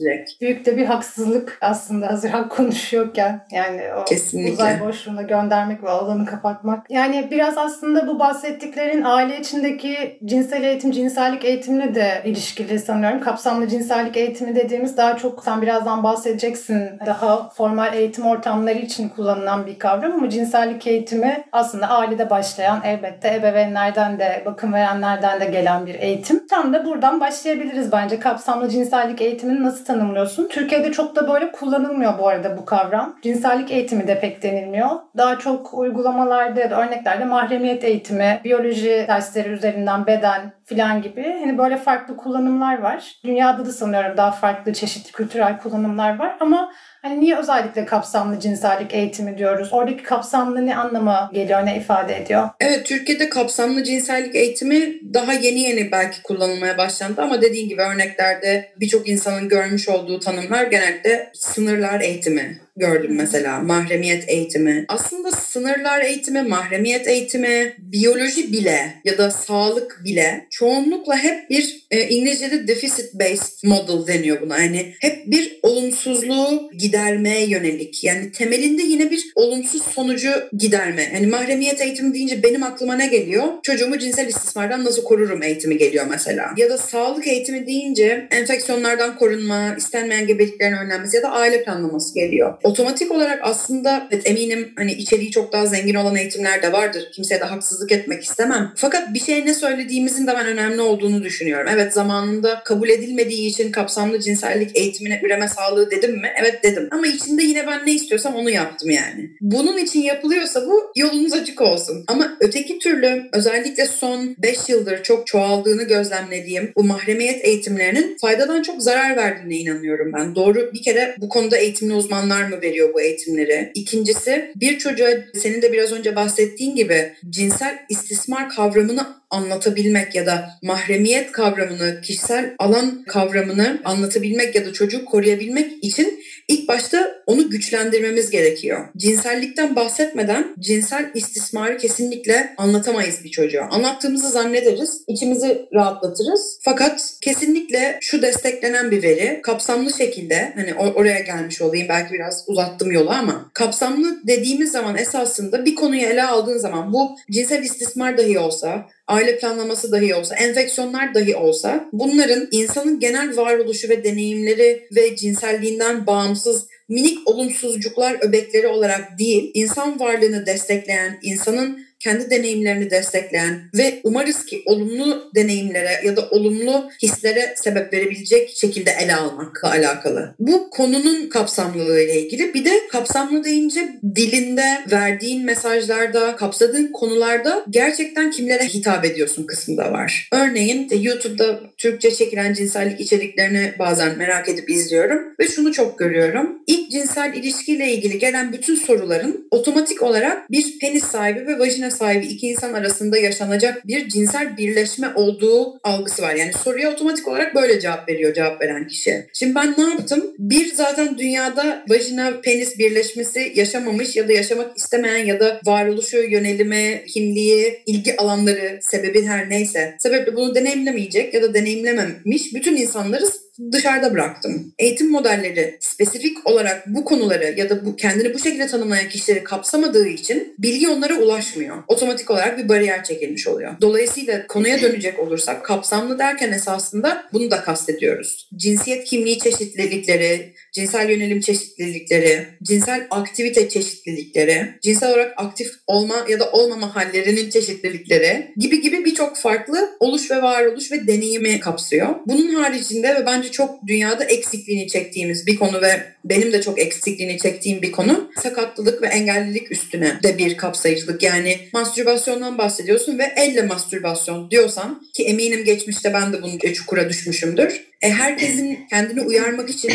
direkt. 0.00 0.40
Büyük 0.40 0.66
de 0.66 0.76
bir 0.76 0.84
haksızlık 0.84 1.58
aslında 1.60 2.06
hazır 2.06 2.28
hak 2.28 2.50
konuşuyorken. 2.56 3.46
Yani 3.52 3.82
o 4.02 4.04
Kesinlikle. 4.04 4.52
uzay 4.52 4.80
boşluğuna 4.80 5.22
göndermek 5.22 5.82
ve 5.82 5.90
alanı 5.90 6.26
kapatmak. 6.26 6.90
Yani 6.90 7.28
biraz 7.30 7.58
aslında 7.58 8.06
bu 8.06 8.18
bahsettiklerin 8.18 9.02
aile 9.02 9.40
içindeki 9.40 10.18
cinsel 10.24 10.64
eğitim, 10.64 10.90
cinsellik 10.90 11.44
eğitimine 11.44 11.94
de 11.94 12.22
ilişkili 12.24 12.78
sanıyorum. 12.78 13.20
Kapsamlı 13.20 13.68
cinsellik 13.68 14.16
eğitimi 14.16 14.56
dediğimiz 14.56 14.96
daha 14.96 15.16
çok 15.16 15.44
sen 15.44 15.62
birazdan 15.62 16.02
bahsedeceksin. 16.02 16.90
Daha 17.06 17.50
formal 17.50 17.94
eğitim 17.94 18.26
ortamları 18.26 18.78
için 18.78 19.08
kullanılan 19.08 19.66
bir 19.66 19.78
kavram 19.78 20.12
ama 20.12 20.30
cinsellik 20.30 20.86
eğitimi 20.86 21.44
aslında 21.52 21.88
ailede 21.88 22.30
başlayan 22.30 22.80
elbette 22.84 23.34
ebeveynlerden 23.34 24.13
de 24.18 24.42
bakım 24.46 24.72
verenlerden 24.72 25.40
de 25.40 25.44
gelen 25.44 25.86
bir 25.86 25.94
eğitim. 25.94 26.46
Tam 26.46 26.72
da 26.72 26.84
buradan 26.84 27.20
başlayabiliriz 27.20 27.92
bence. 27.92 28.20
Kapsamlı 28.20 28.68
cinsellik 28.68 29.20
eğitimini 29.20 29.62
nasıl 29.62 29.84
tanımlıyorsun? 29.84 30.48
Türkiye'de 30.48 30.92
çok 30.92 31.16
da 31.16 31.28
böyle 31.28 31.52
kullanılmıyor 31.52 32.18
bu 32.18 32.28
arada 32.28 32.56
bu 32.58 32.64
kavram. 32.64 33.16
Cinsellik 33.22 33.70
eğitimi 33.70 34.06
de 34.06 34.20
pek 34.20 34.42
denilmiyor. 34.42 34.90
Daha 35.16 35.38
çok 35.38 35.74
uygulamalarda 35.74 36.60
ya 36.60 36.70
da 36.70 36.82
örneklerde 36.82 37.24
mahremiyet 37.24 37.84
eğitimi, 37.84 38.40
biyoloji 38.44 39.04
dersleri 39.08 39.48
üzerinden 39.48 40.06
beden 40.06 40.52
filan 40.64 41.02
gibi 41.02 41.36
hani 41.40 41.58
böyle 41.58 41.76
farklı 41.76 42.16
kullanımlar 42.16 42.78
var. 42.78 43.12
Dünyada 43.24 43.66
da 43.66 43.72
sanıyorum 43.72 44.16
daha 44.16 44.30
farklı 44.30 44.72
çeşitli 44.72 45.12
kültürel 45.12 45.58
kullanımlar 45.58 46.18
var 46.18 46.36
ama 46.40 46.70
Hani 47.04 47.20
niye 47.20 47.36
özellikle 47.36 47.84
kapsamlı 47.84 48.40
cinsellik 48.40 48.94
eğitimi 48.94 49.38
diyoruz? 49.38 49.68
Oradaki 49.72 50.02
kapsamlı 50.02 50.66
ne 50.66 50.76
anlama 50.76 51.30
geliyor, 51.34 51.66
ne 51.66 51.76
ifade 51.76 52.16
ediyor? 52.16 52.48
Evet, 52.60 52.86
Türkiye'de 52.86 53.28
kapsamlı 53.28 53.84
cinsellik 53.84 54.34
eğitimi 54.34 55.00
daha 55.14 55.32
yeni 55.32 55.60
yeni 55.60 55.92
belki 55.92 56.22
kullanılmaya 56.22 56.78
başlandı 56.78 57.22
ama 57.22 57.42
dediğin 57.42 57.68
gibi 57.68 57.82
örneklerde 57.82 58.72
birçok 58.80 59.08
insanın 59.08 59.48
görmüş 59.48 59.88
olduğu 59.88 60.20
tanımlar 60.20 60.64
genelde 60.64 61.30
sınırlar 61.34 62.00
eğitimi 62.00 62.63
gördüm 62.76 63.14
mesela. 63.14 63.60
Mahremiyet 63.60 64.28
eğitimi. 64.28 64.84
Aslında 64.88 65.30
sınırlar 65.30 66.00
eğitimi, 66.00 66.42
mahremiyet 66.42 67.08
eğitimi, 67.08 67.74
biyoloji 67.78 68.52
bile 68.52 68.94
ya 69.04 69.18
da 69.18 69.30
sağlık 69.30 70.00
bile 70.04 70.46
çoğunlukla 70.50 71.16
hep 71.16 71.50
bir 71.50 71.86
e, 71.90 72.08
İngilizce'de 72.08 72.68
deficit 72.68 73.14
based 73.14 73.68
model 73.68 74.06
deniyor 74.06 74.40
buna. 74.40 74.58
Yani 74.58 74.94
hep 75.00 75.26
bir 75.26 75.58
olumsuzluğu 75.62 76.70
gidermeye 76.78 77.46
yönelik. 77.46 78.04
Yani 78.04 78.32
temelinde 78.32 78.82
yine 78.82 79.10
bir 79.10 79.32
olumsuz 79.34 79.82
sonucu 79.82 80.30
giderme. 80.58 81.10
Yani 81.14 81.26
mahremiyet 81.26 81.80
eğitimi 81.80 82.14
deyince 82.14 82.42
benim 82.42 82.62
aklıma 82.62 82.94
ne 82.94 83.06
geliyor? 83.06 83.44
Çocuğumu 83.62 83.98
cinsel 83.98 84.28
istismardan 84.28 84.84
nasıl 84.84 85.04
korurum 85.04 85.42
eğitimi 85.42 85.78
geliyor 85.78 86.06
mesela. 86.10 86.50
Ya 86.56 86.70
da 86.70 86.78
sağlık 86.78 87.26
eğitimi 87.26 87.66
deyince 87.66 88.28
enfeksiyonlardan 88.30 89.16
korunma, 89.16 89.74
istenmeyen 89.78 90.26
gebeliklerin 90.26 90.76
önlenmesi 90.76 91.16
ya 91.16 91.22
da 91.22 91.30
aile 91.32 91.64
planlaması 91.64 92.14
geliyor 92.14 92.54
otomatik 92.64 93.12
olarak 93.12 93.40
aslında 93.42 94.08
evet 94.10 94.30
eminim 94.30 94.72
hani 94.76 94.92
içeriği 94.92 95.30
çok 95.30 95.52
daha 95.52 95.66
zengin 95.66 95.94
olan 95.94 96.16
eğitimler 96.16 96.62
de 96.62 96.72
vardır. 96.72 97.08
Kimseye 97.12 97.40
de 97.40 97.44
haksızlık 97.44 97.92
etmek 97.92 98.22
istemem. 98.22 98.72
Fakat 98.76 99.14
bir 99.14 99.20
şey 99.20 99.46
ne 99.46 99.54
söylediğimizin 99.54 100.26
de 100.26 100.34
ben 100.34 100.46
önemli 100.46 100.80
olduğunu 100.80 101.22
düşünüyorum. 101.22 101.70
Evet 101.74 101.92
zamanında 101.92 102.62
kabul 102.64 102.88
edilmediği 102.88 103.46
için 103.48 103.72
kapsamlı 103.72 104.20
cinsellik 104.20 104.76
eğitimine 104.76 105.20
üreme 105.24 105.48
sağlığı 105.48 105.90
dedim 105.90 106.20
mi? 106.20 106.32
Evet 106.40 106.62
dedim. 106.62 106.88
Ama 106.90 107.06
içinde 107.06 107.42
yine 107.42 107.66
ben 107.66 107.86
ne 107.86 107.92
istiyorsam 107.92 108.34
onu 108.34 108.50
yaptım 108.50 108.90
yani. 108.90 109.30
Bunun 109.40 109.78
için 109.78 110.00
yapılıyorsa 110.00 110.66
bu 110.66 110.92
yolunuz 110.96 111.32
açık 111.32 111.60
olsun. 111.60 112.04
Ama 112.06 112.36
öteki 112.40 112.78
türlü 112.78 113.22
özellikle 113.32 113.86
son 113.86 114.36
5 114.38 114.68
yıldır 114.68 115.02
çok 115.02 115.26
çoğaldığını 115.26 115.82
gözlemlediğim 115.82 116.72
bu 116.76 116.84
mahremiyet 116.84 117.44
eğitimlerinin 117.44 118.16
faydadan 118.20 118.62
çok 118.62 118.82
zarar 118.82 119.16
verdiğine 119.16 119.56
inanıyorum 119.56 120.12
ben. 120.12 120.34
Doğru 120.34 120.70
bir 120.72 120.82
kere 120.82 121.16
bu 121.18 121.28
konuda 121.28 121.56
eğitimli 121.56 121.94
uzmanlar 121.94 122.48
mı 122.48 122.53
veriyor 122.62 122.94
bu 122.94 123.00
eğitimleri? 123.00 123.70
İkincisi 123.74 124.52
bir 124.56 124.78
çocuğa 124.78 125.08
senin 125.34 125.62
de 125.62 125.72
biraz 125.72 125.92
önce 125.92 126.16
bahsettiğin 126.16 126.76
gibi 126.76 127.12
cinsel 127.30 127.78
istismar 127.88 128.48
kavramını 128.48 129.06
anlatabilmek 129.34 130.14
ya 130.14 130.26
da 130.26 130.50
mahremiyet 130.62 131.32
kavramını, 131.32 132.00
kişisel 132.00 132.54
alan 132.58 133.04
kavramını 133.04 133.80
anlatabilmek 133.84 134.54
ya 134.54 134.66
da 134.66 134.72
çocuğu 134.72 135.04
koruyabilmek 135.04 135.84
için 135.84 136.24
ilk 136.48 136.68
başta 136.68 137.14
onu 137.26 137.50
güçlendirmemiz 137.50 138.30
gerekiyor. 138.30 138.88
Cinsellikten 138.96 139.76
bahsetmeden 139.76 140.54
cinsel 140.60 141.10
istismarı 141.14 141.76
kesinlikle 141.78 142.54
anlatamayız 142.56 143.24
bir 143.24 143.30
çocuğa. 143.30 143.68
Anlattığımızı 143.70 144.28
zannederiz, 144.28 145.04
içimizi 145.08 145.68
rahatlatırız. 145.74 146.58
Fakat 146.62 147.14
kesinlikle 147.20 147.98
şu 148.00 148.22
desteklenen 148.22 148.90
bir 148.90 149.02
veri, 149.02 149.40
kapsamlı 149.42 149.92
şekilde 149.92 150.52
hani 150.54 150.70
or- 150.70 150.94
oraya 150.94 151.20
gelmiş 151.20 151.62
olayım 151.62 151.88
belki 151.88 152.14
biraz 152.14 152.44
uzattım 152.46 152.92
yolu 152.92 153.10
ama 153.10 153.50
kapsamlı 153.54 154.20
dediğimiz 154.26 154.72
zaman 154.72 154.96
esasında 154.96 155.64
bir 155.64 155.74
konuyu 155.74 156.02
ele 156.02 156.24
aldığın 156.24 156.58
zaman 156.58 156.92
bu 156.92 157.16
cinsel 157.30 157.62
istismar 157.62 158.18
dahi 158.18 158.38
olsa, 158.38 158.86
aile 159.06 159.38
planlaması 159.38 159.92
dahi 159.92 160.14
olsa, 160.14 160.34
enfeksiyonlar 160.34 161.14
dahi 161.14 161.36
olsa 161.36 161.88
bunların 161.92 162.48
insanın 162.50 163.00
genel 163.00 163.36
varoluşu 163.36 163.88
ve 163.88 164.04
deneyimleri 164.04 164.88
ve 164.96 165.16
cinselliğinden 165.16 166.06
bağımsız 166.06 166.66
minik 166.88 167.28
olumsuzcuklar 167.28 168.16
öbekleri 168.20 168.66
olarak 168.66 169.18
değil, 169.18 169.50
insan 169.54 170.00
varlığını 170.00 170.46
destekleyen, 170.46 171.18
insanın 171.22 171.83
kendi 172.00 172.30
deneyimlerini 172.30 172.90
destekleyen 172.90 173.70
ve 173.78 174.00
umarız 174.04 174.46
ki 174.46 174.62
olumlu 174.66 175.30
deneyimlere 175.34 176.00
ya 176.04 176.16
da 176.16 176.28
olumlu 176.30 176.90
hislere 177.02 177.54
sebep 177.56 177.92
verebilecek 177.92 178.56
şekilde 178.56 178.90
ele 178.90 179.14
almakla 179.14 179.70
alakalı. 179.70 180.34
Bu 180.38 180.70
konunun 180.70 181.28
kapsamlılığı 181.28 182.00
ile 182.00 182.20
ilgili. 182.20 182.54
Bir 182.54 182.64
de 182.64 182.70
kapsamlı 182.90 183.44
deyince 183.44 183.88
dilinde, 184.16 184.64
verdiğin 184.92 185.44
mesajlarda, 185.44 186.36
kapsadığın 186.36 186.92
konularda 186.92 187.64
gerçekten 187.70 188.30
kimlere 188.30 188.64
hitap 188.64 189.04
ediyorsun 189.04 189.46
kısmı 189.46 189.76
da 189.76 189.92
var. 189.92 190.28
Örneğin 190.32 190.88
YouTube'da 191.00 191.60
Türkçe 191.78 192.10
çekilen 192.10 192.54
cinsellik 192.54 193.00
içeriklerini 193.00 193.72
bazen 193.78 194.18
merak 194.18 194.48
edip 194.48 194.70
izliyorum 194.70 195.20
ve 195.40 195.48
şunu 195.48 195.72
çok 195.72 195.98
görüyorum. 195.98 196.58
İlk 196.66 196.90
cinsel 196.90 197.34
ilişkiyle 197.34 197.92
ilgili 197.92 198.18
gelen 198.18 198.52
bütün 198.52 198.74
soruların 198.74 199.48
otomatik 199.50 200.02
olarak 200.02 200.50
bir 200.50 200.78
penis 200.78 201.04
sahibi 201.04 201.46
ve 201.46 201.58
vajina 201.58 201.90
sahibi 201.94 202.26
iki 202.26 202.46
insan 202.46 202.72
arasında 202.74 203.18
yaşanacak 203.18 203.86
bir 203.86 204.08
cinsel 204.08 204.56
birleşme 204.56 205.08
olduğu 205.14 205.78
algısı 205.82 206.22
var. 206.22 206.34
Yani 206.34 206.52
soruya 206.52 206.92
otomatik 206.92 207.28
olarak 207.28 207.54
böyle 207.54 207.80
cevap 207.80 208.08
veriyor 208.08 208.34
cevap 208.34 208.60
veren 208.60 208.86
kişi. 208.86 209.26
Şimdi 209.32 209.54
ben 209.54 209.74
ne 209.78 209.84
yaptım? 209.84 210.34
Bir 210.38 210.74
zaten 210.74 211.18
dünyada 211.18 211.84
vajina 211.88 212.40
penis 212.40 212.78
birleşmesi 212.78 213.52
yaşamamış 213.54 214.16
ya 214.16 214.28
da 214.28 214.32
yaşamak 214.32 214.78
istemeyen 214.78 215.26
ya 215.26 215.40
da 215.40 215.60
varoluşu, 215.64 216.16
yönelimi, 216.16 217.04
kimliği, 217.08 217.82
ilgi 217.86 218.16
alanları, 218.16 218.78
sebebi 218.82 219.26
her 219.26 219.50
neyse 219.50 219.94
sebeple 219.98 220.36
bunu 220.36 220.54
deneyimlemeyecek 220.54 221.34
ya 221.34 221.42
da 221.42 221.54
deneyimlememiş 221.54 222.54
bütün 222.54 222.76
insanları 222.76 223.24
dışarıda 223.72 224.14
bıraktım. 224.14 224.74
Eğitim 224.78 225.10
modelleri 225.10 225.76
spesifik 225.80 226.46
olarak 226.46 226.86
bu 226.86 227.04
konuları 227.04 227.54
ya 227.56 227.70
da 227.70 227.86
bu 227.86 227.96
kendini 227.96 228.34
bu 228.34 228.38
şekilde 228.38 228.66
tanımlayan 228.66 229.08
kişileri 229.08 229.44
kapsamadığı 229.44 230.06
için 230.06 230.54
bilgi 230.58 230.88
onlara 230.88 231.14
ulaşmıyor. 231.14 231.76
Otomatik 231.88 232.30
olarak 232.30 232.58
bir 232.58 232.68
bariyer 232.68 233.04
çekilmiş 233.04 233.48
oluyor. 233.48 233.74
Dolayısıyla 233.80 234.46
konuya 234.46 234.80
dönecek 234.82 235.18
olursak 235.18 235.64
kapsamlı 235.64 236.18
derken 236.18 236.52
esasında 236.52 237.24
bunu 237.32 237.50
da 237.50 237.62
kastediyoruz. 237.62 238.48
Cinsiyet 238.56 239.04
kimliği 239.04 239.38
çeşitlilikleri, 239.38 240.54
cinsel 240.74 241.10
yönelim 241.10 241.40
çeşitlilikleri, 241.40 242.46
cinsel 242.62 243.06
aktivite 243.10 243.68
çeşitlilikleri, 243.68 244.66
cinsel 244.82 245.10
olarak 245.10 245.34
aktif 245.36 245.68
olma 245.86 246.26
ya 246.28 246.40
da 246.40 246.50
olmama 246.50 246.94
hallerinin 246.94 247.50
çeşitlilikleri 247.50 248.52
gibi 248.56 248.80
gibi 248.80 249.04
birçok 249.04 249.36
farklı 249.36 249.96
oluş 250.00 250.30
ve 250.30 250.42
varoluş 250.42 250.92
ve 250.92 251.06
deneyimi 251.06 251.60
kapsıyor. 251.60 252.08
Bunun 252.26 252.54
haricinde 252.54 253.14
ve 253.14 253.26
bence 253.26 253.50
çok 253.50 253.86
dünyada 253.86 254.24
eksikliğini 254.24 254.88
çektiğimiz 254.88 255.46
bir 255.46 255.56
konu 255.56 255.82
ve 255.82 256.02
benim 256.24 256.52
de 256.52 256.62
çok 256.62 256.78
eksikliğini 256.78 257.38
çektiğim 257.38 257.82
bir 257.82 257.92
konu 257.92 258.30
sakatlılık 258.42 259.02
ve 259.02 259.06
engellilik 259.06 259.72
üstüne 259.72 260.18
de 260.22 260.38
bir 260.38 260.56
kapsayıcılık. 260.56 261.22
Yani 261.22 261.58
mastürbasyondan 261.72 262.58
bahsediyorsun 262.58 263.18
ve 263.18 263.32
elle 263.36 263.62
mastürbasyon 263.62 264.50
diyorsan 264.50 265.02
ki 265.12 265.24
eminim 265.24 265.64
geçmişte 265.64 266.12
ben 266.12 266.32
de 266.32 266.42
bunun 266.42 266.58
çukura 266.58 267.08
düşmüşümdür. 267.08 267.84
E, 268.02 268.10
herkesin 268.10 268.78
kendini 268.90 269.20
uyarmak 269.20 269.70
için 269.70 269.92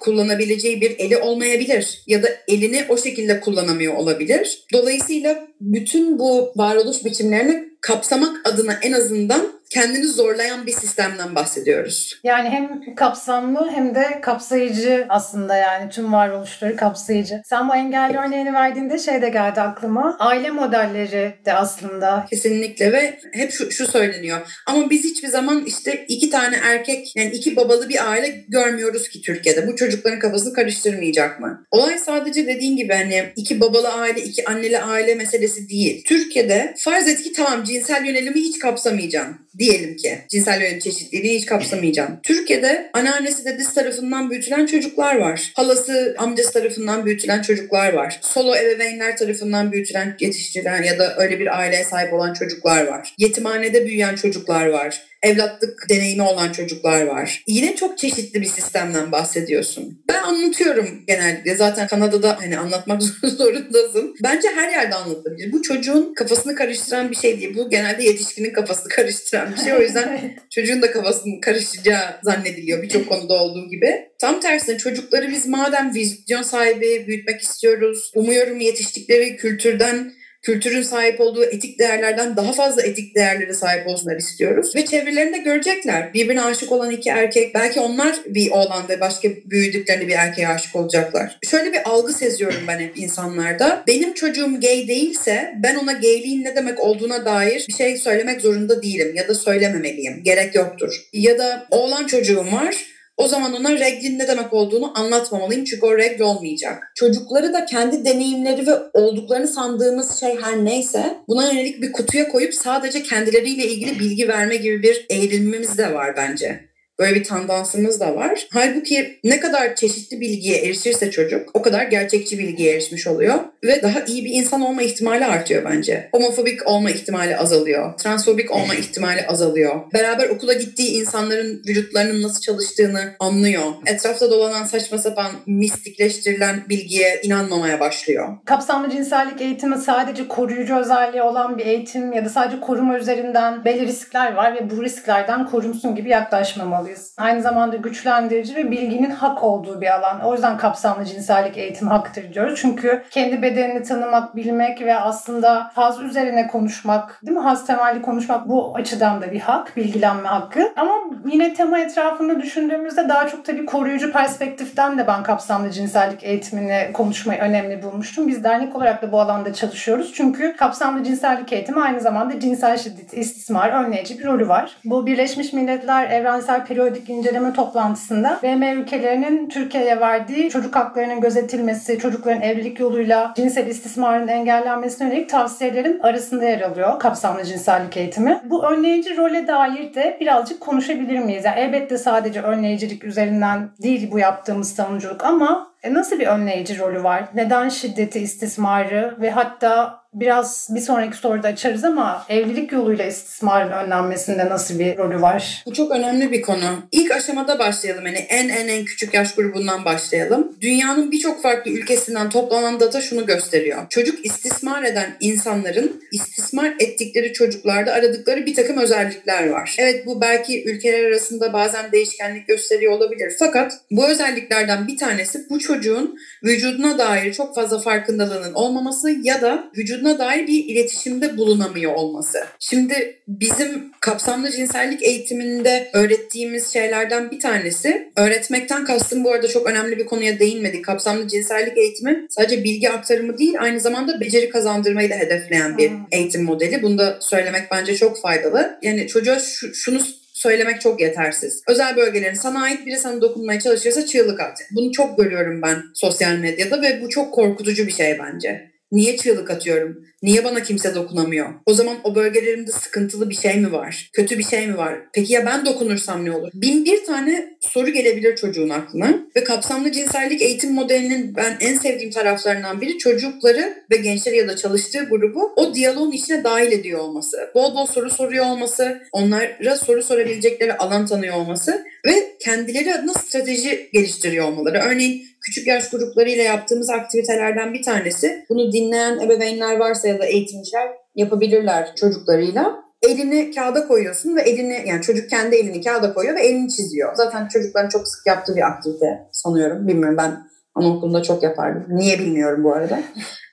kullanabileceği 0.00 0.80
bir 0.80 0.98
eli 0.98 1.16
olmayabilir 1.16 2.02
ya 2.06 2.22
da 2.22 2.28
elini 2.48 2.84
o 2.88 2.98
şekilde 2.98 3.40
kullanamıyor 3.40 3.94
olabilir. 3.94 4.64
Dolayısıyla 4.72 5.48
bütün 5.60 6.18
bu 6.18 6.52
varoluş 6.56 7.04
biçimlerini 7.04 7.70
kapsamak 7.80 8.48
adına 8.48 8.78
en 8.82 8.92
azından 8.92 9.59
kendini 9.70 10.06
zorlayan 10.06 10.66
bir 10.66 10.72
sistemden 10.72 11.34
bahsediyoruz. 11.34 12.20
Yani 12.24 12.48
hem 12.48 12.94
kapsamlı 12.94 13.70
hem 13.70 13.94
de 13.94 14.20
kapsayıcı 14.22 15.06
aslında 15.08 15.56
yani 15.56 15.90
tüm 15.90 16.12
varoluşları 16.12 16.76
kapsayıcı. 16.76 17.42
Sen 17.44 17.68
bu 17.68 17.74
engelli 17.74 18.18
örneğini 18.18 18.52
verdiğinde 18.52 18.98
şey 18.98 19.22
de 19.22 19.28
geldi 19.28 19.60
aklıma. 19.60 20.16
Aile 20.18 20.50
modelleri 20.50 21.34
de 21.46 21.52
aslında. 21.52 22.26
Kesinlikle 22.30 22.92
ve 22.92 23.18
hep 23.32 23.52
şu, 23.52 23.70
şu 23.70 23.86
söyleniyor. 23.86 24.40
Ama 24.66 24.90
biz 24.90 25.04
hiçbir 25.04 25.28
zaman 25.28 25.64
işte 25.66 26.04
iki 26.08 26.30
tane 26.30 26.56
erkek 26.62 27.16
yani 27.16 27.30
iki 27.30 27.56
babalı 27.56 27.88
bir 27.88 28.10
aile 28.10 28.44
görmüyoruz 28.48 29.08
ki 29.08 29.20
Türkiye'de. 29.22 29.66
Bu 29.66 29.76
çocukların 29.76 30.18
kafasını 30.18 30.52
karıştırmayacak 30.52 31.40
mı? 31.40 31.66
Olay 31.70 31.98
sadece 31.98 32.46
dediğin 32.46 32.76
gibi 32.76 32.92
hani 32.92 33.24
iki 33.36 33.60
babalı 33.60 33.88
aile, 33.88 34.20
iki 34.20 34.44
anneli 34.44 34.78
aile 34.78 35.14
meselesi 35.14 35.68
değil. 35.68 36.04
Türkiye'de 36.06 36.74
farz 36.78 37.08
et 37.08 37.22
ki 37.22 37.32
tamam 37.32 37.64
cinsel 37.64 38.04
yönelimi 38.04 38.40
hiç 38.40 38.58
kapsamayacağım. 38.58 39.38
Diyelim 39.60 39.96
ki 39.96 40.18
cinsel 40.28 40.60
yönelim 40.60 40.78
çeşitliliğini 40.78 41.38
hiç 41.38 41.46
kapsamayacağım. 41.46 42.20
Türkiye'de 42.22 42.90
anneannesi 42.92 43.44
dedesi 43.44 43.74
tarafından 43.74 44.30
büyütülen 44.30 44.66
çocuklar 44.66 45.16
var. 45.16 45.52
Halası 45.54 46.14
amcası 46.18 46.52
tarafından 46.52 47.06
büyütülen 47.06 47.42
çocuklar 47.42 47.92
var. 47.92 48.18
Solo 48.22 48.56
ebeveynler 48.56 49.16
tarafından 49.16 49.72
büyütülen, 49.72 50.16
yetiştirilen 50.20 50.82
ya 50.82 50.98
da 50.98 51.16
öyle 51.18 51.40
bir 51.40 51.58
aileye 51.58 51.84
sahip 51.84 52.12
olan 52.12 52.34
çocuklar 52.34 52.86
var. 52.86 53.14
Yetimhanede 53.18 53.86
büyüyen 53.86 54.14
çocuklar 54.14 54.66
var 54.66 55.09
evlatlık 55.22 55.86
deneyimi 55.88 56.22
olan 56.22 56.52
çocuklar 56.52 57.06
var. 57.06 57.42
Yine 57.46 57.76
çok 57.76 57.98
çeşitli 57.98 58.40
bir 58.40 58.46
sistemden 58.46 59.12
bahsediyorsun. 59.12 60.02
Ben 60.08 60.22
anlatıyorum 60.22 61.02
genellikle. 61.06 61.54
Zaten 61.54 61.86
Kanada'da 61.86 62.38
hani 62.40 62.58
anlatmak 62.58 63.02
zorundasın. 63.22 64.14
Bence 64.22 64.48
her 64.54 64.70
yerde 64.70 64.94
anlatılabilir. 64.94 65.52
Bu 65.52 65.62
çocuğun 65.62 66.14
kafasını 66.14 66.54
karıştıran 66.54 67.10
bir 67.10 67.16
şey 67.16 67.40
değil. 67.40 67.56
Bu 67.56 67.70
genelde 67.70 68.04
yetişkinin 68.04 68.52
kafasını 68.52 68.88
karıştıran 68.96 69.52
bir 69.52 69.60
şey. 69.60 69.72
O 69.72 69.80
yüzden 69.80 70.36
çocuğun 70.50 70.82
da 70.82 70.92
kafasının 70.92 71.40
karışacağı 71.40 72.04
zannediliyor 72.22 72.82
birçok 72.82 73.08
konuda 73.08 73.34
olduğu 73.34 73.68
gibi. 73.68 74.08
Tam 74.18 74.40
tersine 74.40 74.78
çocukları 74.78 75.30
biz 75.30 75.46
madem 75.46 75.94
vizyon 75.94 76.42
sahibi 76.42 77.04
büyütmek 77.06 77.40
istiyoruz, 77.40 78.10
umuyorum 78.14 78.60
yetiştikleri 78.60 79.36
kültürden 79.36 80.12
kültürün 80.42 80.82
sahip 80.82 81.20
olduğu 81.20 81.44
etik 81.44 81.78
değerlerden 81.78 82.36
daha 82.36 82.52
fazla 82.52 82.82
etik 82.82 83.14
değerlere 83.14 83.54
sahip 83.54 83.86
olsunlar 83.86 84.16
istiyoruz. 84.16 84.76
Ve 84.76 84.86
çevrelerinde 84.86 85.38
görecekler. 85.38 86.14
Birbirine 86.14 86.42
aşık 86.42 86.72
olan 86.72 86.90
iki 86.90 87.10
erkek 87.10 87.54
belki 87.54 87.80
onlar 87.80 88.16
bir 88.26 88.50
oğlan 88.50 88.88
ve 88.88 89.00
başka 89.00 89.28
büyüdüklerinde 89.44 90.08
bir 90.08 90.14
erkeğe 90.14 90.48
aşık 90.48 90.76
olacaklar. 90.76 91.38
Şöyle 91.50 91.72
bir 91.72 91.88
algı 91.90 92.12
seziyorum 92.12 92.64
ben 92.68 92.78
hep 92.78 92.98
insanlarda. 92.98 93.84
Benim 93.86 94.14
çocuğum 94.14 94.60
gay 94.60 94.88
değilse 94.88 95.54
ben 95.62 95.74
ona 95.74 95.92
gayliğin 95.92 96.44
ne 96.44 96.56
demek 96.56 96.80
olduğuna 96.80 97.24
dair 97.24 97.64
bir 97.68 97.74
şey 97.74 97.96
söylemek 97.96 98.40
zorunda 98.40 98.82
değilim 98.82 99.12
ya 99.14 99.28
da 99.28 99.34
söylememeliyim. 99.34 100.22
Gerek 100.22 100.54
yoktur. 100.54 101.08
Ya 101.12 101.38
da 101.38 101.66
oğlan 101.70 102.06
çocuğum 102.06 102.46
var 102.52 102.99
o 103.20 103.28
zaman 103.28 103.54
ona 103.54 103.72
reglin 103.72 104.18
ne 104.18 104.28
demek 104.28 104.52
olduğunu 104.52 104.98
anlatmamalıyım 104.98 105.64
çünkü 105.64 105.86
o 105.86 105.98
regl 105.98 106.22
olmayacak. 106.22 106.92
Çocukları 106.94 107.52
da 107.52 107.64
kendi 107.64 108.04
deneyimleri 108.04 108.66
ve 108.66 108.74
olduklarını 108.92 109.48
sandığımız 109.48 110.20
şey 110.20 110.40
her 110.42 110.64
neyse 110.64 111.16
buna 111.28 111.52
yönelik 111.52 111.82
bir 111.82 111.92
kutuya 111.92 112.28
koyup 112.28 112.54
sadece 112.54 113.02
kendileriyle 113.02 113.66
ilgili 113.66 113.98
bilgi 113.98 114.28
verme 114.28 114.56
gibi 114.56 114.82
bir 114.82 115.06
eğilimimiz 115.10 115.78
de 115.78 115.94
var 115.94 116.16
bence. 116.16 116.69
Böyle 117.00 117.14
bir 117.14 117.24
tendansımız 117.24 118.00
da 118.00 118.16
var. 118.16 118.46
Halbuki 118.52 119.18
ne 119.24 119.40
kadar 119.40 119.74
çeşitli 119.74 120.20
bilgiye 120.20 120.58
erişirse 120.58 121.10
çocuk 121.10 121.48
o 121.54 121.62
kadar 121.62 121.82
gerçekçi 121.82 122.38
bilgiye 122.38 122.72
erişmiş 122.72 123.06
oluyor. 123.06 123.34
Ve 123.64 123.82
daha 123.82 124.00
iyi 124.00 124.24
bir 124.24 124.30
insan 124.30 124.60
olma 124.60 124.82
ihtimali 124.82 125.24
artıyor 125.24 125.64
bence. 125.64 126.08
Homofobik 126.12 126.66
olma 126.66 126.90
ihtimali 126.90 127.36
azalıyor. 127.36 127.98
Transfobik 127.98 128.50
olma 128.50 128.74
ihtimali 128.74 129.26
azalıyor. 129.26 129.80
Beraber 129.92 130.28
okula 130.28 130.52
gittiği 130.52 130.90
insanların 131.00 131.62
vücutlarının 131.68 132.22
nasıl 132.22 132.40
çalıştığını 132.40 133.00
anlıyor. 133.20 133.64
Etrafta 133.86 134.30
dolanan 134.30 134.64
saçma 134.64 134.98
sapan 134.98 135.30
mistikleştirilen 135.46 136.62
bilgiye 136.68 137.20
inanmamaya 137.22 137.80
başlıyor. 137.80 138.28
Kapsamlı 138.44 138.90
cinsellik 138.90 139.40
eğitimi 139.40 139.78
sadece 139.78 140.28
koruyucu 140.28 140.76
özelliği 140.76 141.22
olan 141.22 141.58
bir 141.58 141.66
eğitim 141.66 142.12
ya 142.12 142.24
da 142.24 142.28
sadece 142.28 142.60
koruma 142.60 142.98
üzerinden 142.98 143.64
belli 143.64 143.86
riskler 143.86 144.34
var 144.34 144.54
ve 144.54 144.70
bu 144.70 144.84
risklerden 144.84 145.46
korunsun 145.46 145.94
gibi 145.94 146.08
yaklaşmamalı 146.08 146.89
olmalıyız. 146.90 147.14
Aynı 147.18 147.42
zamanda 147.42 147.76
güçlendirici 147.76 148.56
ve 148.56 148.70
bilginin 148.70 149.10
hak 149.10 149.42
olduğu 149.42 149.80
bir 149.80 149.94
alan. 149.98 150.20
O 150.20 150.32
yüzden 150.32 150.58
kapsamlı 150.58 151.04
cinsellik 151.04 151.58
eğitimi 151.58 151.90
haktır 151.90 152.34
diyoruz. 152.34 152.58
Çünkü 152.62 153.02
kendi 153.10 153.42
bedenini 153.42 153.82
tanımak, 153.82 154.36
bilmek 154.36 154.80
ve 154.80 154.96
aslında 154.96 155.70
haz 155.74 156.02
üzerine 156.02 156.46
konuşmak, 156.46 157.20
değil 157.26 157.36
mi? 157.36 157.42
Haz 157.42 157.66
temelli 157.66 158.02
konuşmak 158.02 158.48
bu 158.48 158.72
açıdan 158.74 159.22
da 159.22 159.32
bir 159.32 159.40
hak, 159.40 159.76
bilgilenme 159.76 160.28
hakkı. 160.28 160.72
Ama 160.76 160.92
yine 161.32 161.54
tema 161.54 161.78
etrafında 161.78 162.40
düşündüğümüzde 162.40 163.08
daha 163.08 163.28
çok 163.28 163.44
tabii 163.44 163.66
koruyucu 163.66 164.12
perspektiften 164.12 164.98
de 164.98 165.06
ben 165.06 165.22
kapsamlı 165.22 165.70
cinsellik 165.70 166.24
eğitimini 166.24 166.90
konuşmayı 166.92 167.40
önemli 167.40 167.82
bulmuştum. 167.82 168.28
Biz 168.28 168.44
dernek 168.44 168.76
olarak 168.76 169.02
da 169.02 169.12
bu 169.12 169.20
alanda 169.20 169.52
çalışıyoruz. 169.52 170.12
Çünkü 170.14 170.56
kapsamlı 170.56 171.04
cinsellik 171.04 171.52
eğitimi 171.52 171.80
aynı 171.80 172.00
zamanda 172.00 172.40
cinsel 172.40 172.78
şiddet, 172.78 173.14
istismar 173.14 173.84
önleyici 173.84 174.18
bir 174.18 174.24
rolü 174.24 174.48
var. 174.48 174.76
Bu 174.84 175.06
Birleşmiş 175.06 175.52
Milletler 175.52 176.10
Evrensel 176.10 176.64
Periyodik 176.64 176.79
periyodik 176.80 177.08
inceleme 177.08 177.52
toplantısında 177.52 178.38
BM 178.42 178.72
ülkelerinin 178.72 179.48
Türkiye'ye 179.48 180.00
verdiği 180.00 180.50
çocuk 180.50 180.76
haklarının 180.76 181.20
gözetilmesi, 181.20 181.98
çocukların 181.98 182.42
evlilik 182.42 182.80
yoluyla 182.80 183.32
cinsel 183.36 183.66
istismarın 183.66 184.28
engellenmesine 184.28 185.08
yönelik 185.08 185.28
tavsiyelerin 185.28 186.00
arasında 186.00 186.44
yer 186.44 186.60
alıyor 186.60 186.98
kapsamlı 186.98 187.44
cinsellik 187.44 187.96
eğitimi. 187.96 188.40
Bu 188.44 188.64
önleyici 188.64 189.16
role 189.16 189.46
dair 189.46 189.94
de 189.94 190.16
birazcık 190.20 190.60
konuşabilir 190.60 191.18
miyiz? 191.18 191.44
Yani 191.44 191.60
elbette 191.60 191.98
sadece 191.98 192.42
önleyicilik 192.42 193.04
üzerinden 193.04 193.70
değil 193.82 194.10
bu 194.12 194.18
yaptığımız 194.18 194.74
savunuculuk 194.74 195.24
ama 195.24 195.70
nasıl 195.88 196.18
bir 196.18 196.26
önleyici 196.26 196.78
rolü 196.78 197.04
var? 197.04 197.24
Neden 197.34 197.68
şiddeti, 197.68 198.18
istismarı 198.18 199.16
ve 199.20 199.30
hatta 199.30 200.00
biraz 200.14 200.68
bir 200.70 200.80
sonraki 200.80 201.16
soruda 201.16 201.48
açarız 201.48 201.84
ama 201.84 202.26
evlilik 202.28 202.72
yoluyla 202.72 203.04
istismarın 203.06 203.72
önlenmesinde 203.72 204.48
nasıl 204.48 204.78
bir 204.78 204.98
rolü 204.98 205.20
var? 205.20 205.62
Bu 205.66 205.74
çok 205.74 205.90
önemli 205.90 206.32
bir 206.32 206.42
konu. 206.42 206.82
İlk 206.92 207.10
aşamada 207.10 207.58
başlayalım. 207.58 208.06
Yani 208.06 208.18
en 208.18 208.48
en 208.48 208.68
en 208.68 208.84
küçük 208.84 209.14
yaş 209.14 209.34
grubundan 209.34 209.84
başlayalım. 209.84 210.56
Dünyanın 210.60 211.12
birçok 211.12 211.42
farklı 211.42 211.70
ülkesinden 211.70 212.30
toplanan 212.30 212.80
data 212.80 213.00
şunu 213.00 213.26
gösteriyor. 213.26 213.86
Çocuk 213.90 214.26
istismar 214.26 214.82
eden 214.82 215.16
insanların 215.20 216.02
istismar 216.12 216.74
ettikleri 216.78 217.32
çocuklarda 217.32 217.92
aradıkları 217.92 218.46
bir 218.46 218.54
takım 218.54 218.78
özellikler 218.78 219.50
var. 219.50 219.76
Evet 219.78 220.06
bu 220.06 220.20
belki 220.20 220.64
ülkeler 220.64 221.04
arasında 221.04 221.52
bazen 221.52 221.92
değişkenlik 221.92 222.48
gösteriyor 222.48 222.92
olabilir. 222.92 223.32
Fakat 223.38 223.72
bu 223.90 224.08
özelliklerden 224.08 224.86
bir 224.86 224.96
tanesi 224.96 225.50
bu 225.50 225.58
çocuğun 225.74 226.18
vücuduna 226.44 226.98
dair 226.98 227.32
çok 227.32 227.54
fazla 227.54 227.78
farkındalığının 227.78 228.54
olmaması 228.54 229.10
ya 229.22 229.40
da 229.40 229.70
vücuduna 229.76 230.18
dair 230.18 230.46
bir 230.46 230.64
iletişimde 230.64 231.36
bulunamıyor 231.36 231.94
olması. 231.94 232.38
Şimdi 232.58 233.22
bizim 233.28 233.92
kapsamlı 234.00 234.50
cinsellik 234.50 235.02
eğitiminde 235.02 235.90
öğrettiğimiz 235.92 236.72
şeylerden 236.72 237.30
bir 237.30 237.40
tanesi 237.40 238.12
öğretmekten 238.16 238.84
kastım 238.84 239.24
bu 239.24 239.32
arada 239.32 239.48
çok 239.48 239.66
önemli 239.66 239.98
bir 239.98 240.06
konuya 240.06 240.38
değinmedik. 240.38 240.84
Kapsamlı 240.84 241.28
cinsellik 241.28 241.78
eğitimi 241.78 242.26
sadece 242.30 242.64
bilgi 242.64 242.90
aktarımı 242.90 243.38
değil 243.38 243.54
aynı 243.60 243.80
zamanda 243.80 244.20
beceri 244.20 244.50
kazandırmayı 244.50 245.10
da 245.10 245.14
hedefleyen 245.14 245.78
bir 245.78 245.90
hmm. 245.90 245.98
eğitim 246.12 246.44
modeli. 246.44 246.82
Bunu 246.82 246.98
da 246.98 247.18
söylemek 247.20 247.70
bence 247.70 247.96
çok 247.96 248.20
faydalı. 248.20 248.78
Yani 248.82 249.06
çocuğa 249.06 249.38
şu, 249.38 249.74
şunu 249.74 250.00
söylemek 250.40 250.80
çok 250.80 251.00
yetersiz. 251.00 251.62
Özel 251.68 251.96
bölgelerin 251.96 252.34
sana 252.34 252.62
ait 252.62 252.86
biri 252.86 252.98
sana 252.98 253.20
dokunmaya 253.20 253.60
çalışırsa 253.60 254.06
çığlık 254.06 254.40
at. 254.40 254.58
Bunu 254.70 254.92
çok 254.92 255.18
görüyorum 255.18 255.62
ben 255.62 255.82
sosyal 255.94 256.36
medyada 256.36 256.82
ve 256.82 257.02
bu 257.02 257.08
çok 257.08 257.34
korkutucu 257.34 257.86
bir 257.86 257.92
şey 257.92 258.18
bence. 258.18 258.69
Niye 258.92 259.16
çığlık 259.16 259.50
atıyorum? 259.50 260.04
Niye 260.22 260.44
bana 260.44 260.62
kimse 260.62 260.94
dokunamıyor? 260.94 261.48
O 261.66 261.74
zaman 261.74 261.96
o 262.04 262.14
bölgelerimde 262.14 262.70
sıkıntılı 262.70 263.30
bir 263.30 263.34
şey 263.34 263.56
mi 263.56 263.72
var? 263.72 264.10
Kötü 264.12 264.38
bir 264.38 264.44
şey 264.44 264.66
mi 264.66 264.76
var? 264.76 264.98
Peki 265.12 265.32
ya 265.32 265.46
ben 265.46 265.66
dokunursam 265.66 266.24
ne 266.24 266.32
olur? 266.32 266.50
Bin 266.54 266.84
bir 266.84 267.04
tane 267.04 267.56
soru 267.60 267.90
gelebilir 267.90 268.36
çocuğun 268.36 268.68
aklına. 268.68 269.20
Ve 269.36 269.44
kapsamlı 269.44 269.92
cinsellik 269.92 270.42
eğitim 270.42 270.74
modelinin 270.74 271.36
ben 271.36 271.56
en 271.60 271.78
sevdiğim 271.78 272.10
taraflarından 272.10 272.80
biri 272.80 272.98
çocukları 272.98 273.84
ve 273.90 273.96
gençleri 273.96 274.36
ya 274.36 274.48
da 274.48 274.56
çalıştığı 274.56 275.04
grubu 275.04 275.52
o 275.56 275.74
diyaloğun 275.74 276.12
içine 276.12 276.44
dahil 276.44 276.72
ediyor 276.72 276.98
olması. 276.98 277.50
Bol 277.54 277.74
bol 277.74 277.86
soru 277.86 278.10
soruyor 278.10 278.46
olması, 278.46 279.02
onlara 279.12 279.76
soru 279.76 280.02
sorabilecekleri 280.02 280.76
alan 280.76 281.06
tanıyor 281.06 281.36
olması 281.36 281.84
ve 282.06 282.36
kendileri 282.40 282.94
adına 282.94 283.14
strateji 283.14 283.90
geliştiriyor 283.92 284.46
olmaları. 284.46 284.78
Örneğin 284.78 285.29
küçük 285.40 285.66
yaş 285.66 285.90
gruplarıyla 285.90 286.44
yaptığımız 286.44 286.90
aktivitelerden 286.90 287.74
bir 287.74 287.82
tanesi. 287.82 288.44
Bunu 288.48 288.72
dinleyen 288.72 289.18
ebeveynler 289.18 289.76
varsa 289.76 290.08
ya 290.08 290.18
da 290.18 290.26
eğitimciler 290.26 290.88
yapabilirler 291.14 291.94
çocuklarıyla. 291.96 292.80
Elini 293.02 293.50
kağıda 293.54 293.88
koyuyorsun 293.88 294.36
ve 294.36 294.42
elini 294.42 294.82
yani 294.86 295.02
çocuk 295.02 295.30
kendi 295.30 295.56
elini 295.56 295.84
kağıda 295.84 296.14
koyuyor 296.14 296.36
ve 296.36 296.40
elini 296.40 296.70
çiziyor. 296.70 297.14
Zaten 297.14 297.48
çocukların 297.48 297.88
çok 297.88 298.08
sık 298.08 298.26
yaptığı 298.26 298.56
bir 298.56 298.66
aktivite 298.66 299.28
sanıyorum. 299.32 299.88
Bilmiyorum 299.88 300.16
ben 300.16 300.38
anaokulunda 300.74 301.22
çok 301.22 301.42
yapardım. 301.42 301.86
Niye 301.88 302.18
bilmiyorum 302.18 302.64
bu 302.64 302.72
arada. 302.72 303.02